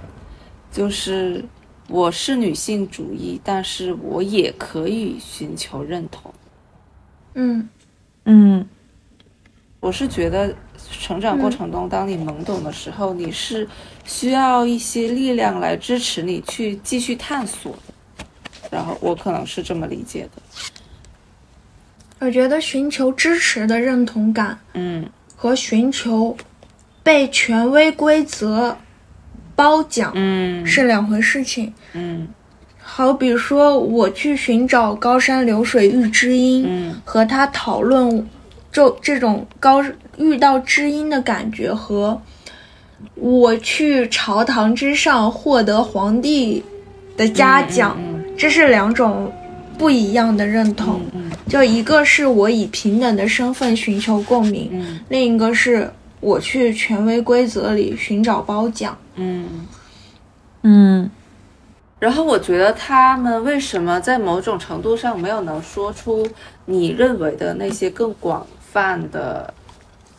[0.70, 1.46] 就是
[1.88, 6.34] 我是女性主义，但是我也可以寻求认同。
[7.36, 7.70] 嗯
[8.26, 8.68] 嗯
[9.80, 10.54] 我是觉得
[10.92, 13.68] 成长过程中，当你懵懂的时候，你是
[14.06, 18.26] 需要一些力量来支持你去继续探索的。
[18.72, 20.42] 然后我可能是这么理解的。
[22.20, 26.36] 我觉得寻求支持的认同感嗯和寻求
[27.02, 28.78] 被权威规则
[29.56, 31.74] 褒奖嗯是两回事情。
[31.94, 32.28] 嗯
[32.82, 38.28] 好比说，我去寻找高山流水遇知音，嗯和他讨论
[38.72, 39.82] 就这种高
[40.20, 42.22] 遇到知音的感觉，和
[43.16, 46.64] 我去朝堂之上获得皇帝
[47.18, 49.34] 的嘉奖，嗯这是两种
[49.78, 51.02] 不一样的认同。
[51.14, 58.96] 嗯就一个是我以平等的身份寻求共鸣，嗯另一个是我去权威规则里寻找褒奖。
[59.16, 59.68] 嗯。
[60.62, 61.10] 嗯
[61.98, 66.26] 然后我觉得他们为什么在某种程度上没有能说出
[66.66, 69.54] 你认为的那些更广泛的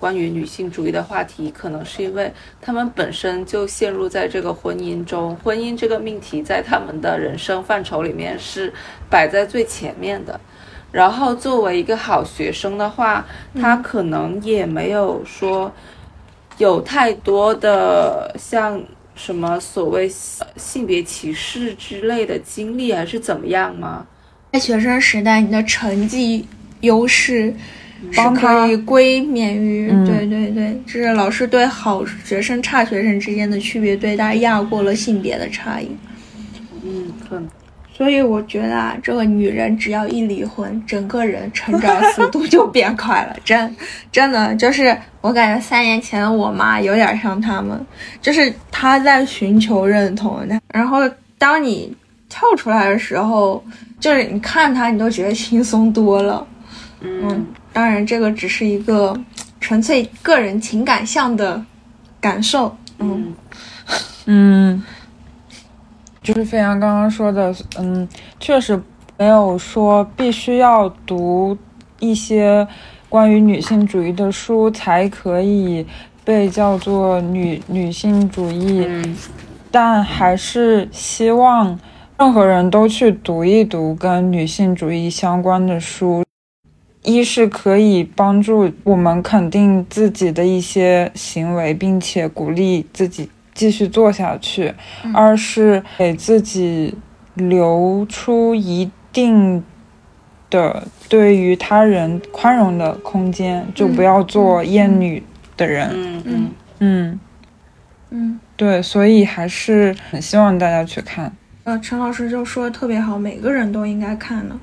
[0.01, 8.73] 关于女性主义的话题，可能是因为他们本身就陷入在这个婚姻中，婚姻这个命题在他们的人生范畴里面是
[9.11, 10.41] 摆在最前面的。
[10.91, 13.25] 然后作为一个好学生的话，
[13.61, 15.71] 他可能也没有说
[16.57, 18.83] 有太多的像
[19.15, 20.11] 什么所谓
[20.57, 24.07] 性别歧视之类的经历，还是怎么样吗？
[24.53, 26.49] 在学生时代，你的成绩
[26.81, 27.55] 优势
[28.11, 35.91] 是可以归免于，嗯对对对，这是老师对好学生、差学生之间的区别对待压过了性别的差异。
[36.83, 37.49] 嗯，可能。
[37.93, 43.77] 所以我觉得啊，这个女人只要一离婚，整个人成长速度就变快了，真
[44.11, 47.79] 真的就是我感觉三年前我妈有点像他们，
[48.23, 50.41] 就是她在寻求认同，
[50.73, 51.01] 然后
[51.37, 51.95] 当你
[52.31, 53.63] 跳出来的时候，
[53.99, 56.47] 就是你看她，你都觉得轻松多了。
[57.03, 59.19] 嗯，当然这个只是一个
[59.61, 61.65] 纯粹个人情感向的
[62.21, 62.77] 感受。
[62.99, 63.35] 嗯
[64.27, 64.83] 嗯，
[66.23, 68.07] 就是飞扬刚刚说的，嗯，
[68.39, 68.81] 确实
[69.17, 71.57] 没有说必须要读
[71.99, 72.67] 一些
[73.09, 75.87] 关于女性主义的书才可以
[76.25, 79.17] 被叫做女女性主义，嗯
[79.71, 81.79] 但还是希望
[82.19, 86.25] 任何人都去读一读跟女性主义相关的书。
[87.03, 94.73] 一是可以帮助我们肯定自己的一些行为，并且鼓励自己继续做下去；
[95.15, 96.95] 二是给自己
[97.35, 99.65] 留出一定
[100.51, 105.23] 的对于他人宽容的空间，就不要做厌女
[105.57, 105.91] 的人。
[105.93, 106.51] 嗯嗯
[106.81, 107.21] 嗯，
[108.11, 111.33] 嗯，对，所以还是很希望大家去看。
[111.65, 114.55] 呃，陈老师就说的特别好，每个人都应该看的。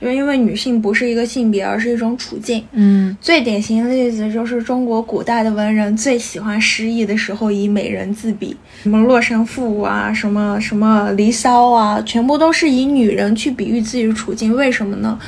[0.00, 2.62] 就因为女性不是一个性别，而是一种处境。
[2.72, 14.54] 嗯最典型的例子就是中国古代的文人最喜欢诗意的时候以美人自比，什么《洛神赋》啊，什么什么《离骚》啊，全部都是以女人去比喻自己的处境。
[14.54, 15.18] 为什么呢？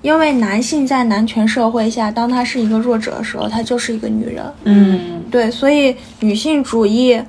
[0.00, 4.44] 因为男性在男权社会下，当他是一个弱者的时候，他就是一个女人。
[4.64, 7.20] 嗯对，所以女性主义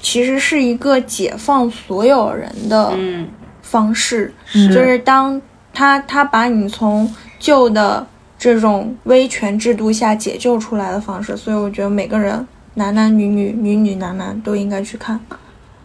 [0.00, 3.26] 其实是一个解放所有人的嗯
[3.62, 5.40] 方式，是就是当
[5.74, 8.06] 他他把你从旧的
[8.38, 15.20] 这种威权制度下解救出来的方式，所以我觉得每个人男男女女女女男男都应该去看。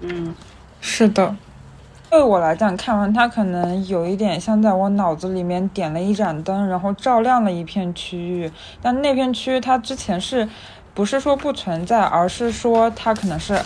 [0.02, 0.34] 嗯
[0.80, 1.36] 是的。
[2.10, 8.52] 对我来讲，看完它可能有一点像在我脑子里面点了一盏灯，然后照亮了一片区域。
[8.82, 10.48] 但那片区域它之前是
[10.96, 13.60] 不是说不存在，而是说它可能是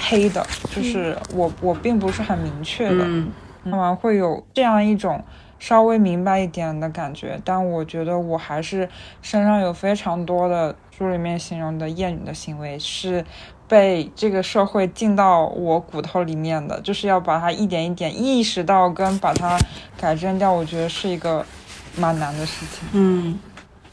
[0.00, 0.44] 黑的，
[0.74, 3.04] 就是我我并不是很明确的。
[3.04, 3.28] 嗯
[3.62, 5.22] 看完会有这样一种
[5.58, 8.88] 稍微明白一点的感觉，但我觉得我还是
[9.22, 13.24] 身上有非常多的书里面形容的厌女的行为是
[13.68, 19.58] 被这个社会进到我骨头里面的，就是要把它一点一点意识到跟把它
[19.98, 21.44] 改正掉，我觉得是一个
[21.96, 22.88] 蛮难的事情。
[22.92, 23.38] 嗯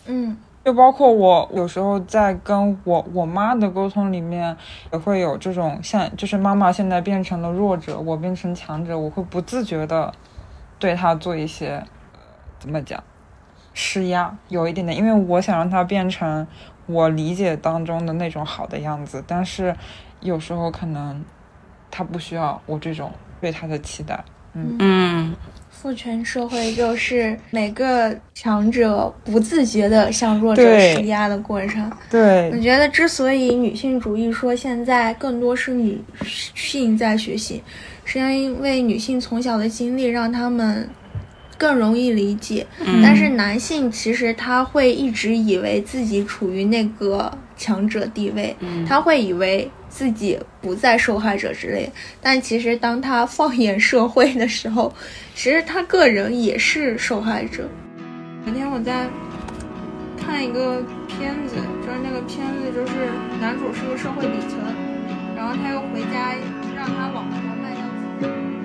[0.06, 4.56] 嗯就包括我有时候在跟我我妈的沟通里面，
[4.94, 10.14] 也会有这种像，就是妈妈现在变成了弱者，我变成强者，我会不自觉的
[10.84, 11.82] 对他做一些，
[12.60, 13.02] 怎么讲，
[13.74, 16.46] 施压，有一点点，因为我想让他变成
[16.88, 19.74] 我理解当中的那种好的样子，但是
[20.20, 21.24] 有时候可能
[21.90, 24.22] 他不需要我这种对他的期待。
[24.52, 25.34] 嗯。
[25.84, 31.92] 父权社会就是每个强者不自觉的向弱者施压的过程。
[31.92, 37.62] 我对，觉得，之所以女性主义说现在更多是女性在学习，
[38.06, 40.88] 是因为女性从小的经历让她们
[41.58, 42.66] 更容易理解。
[43.04, 48.56] 但是男性其实他会一直以为自己处于那个强者地位，
[48.88, 51.88] 他会以为自己不在受害者之列。
[52.20, 54.92] 但其实当他放眼社会的时候，
[55.36, 57.70] 其实他个人也是受害者。
[58.44, 59.08] 昨天我在
[60.18, 61.56] 看一个片子，
[61.86, 62.94] 就是那个片子就是
[63.40, 64.58] 男主是个社会底层，
[65.36, 66.34] 然后他又回家
[66.76, 67.82] 让他老婆卖掉
[68.20, 68.63] 自己。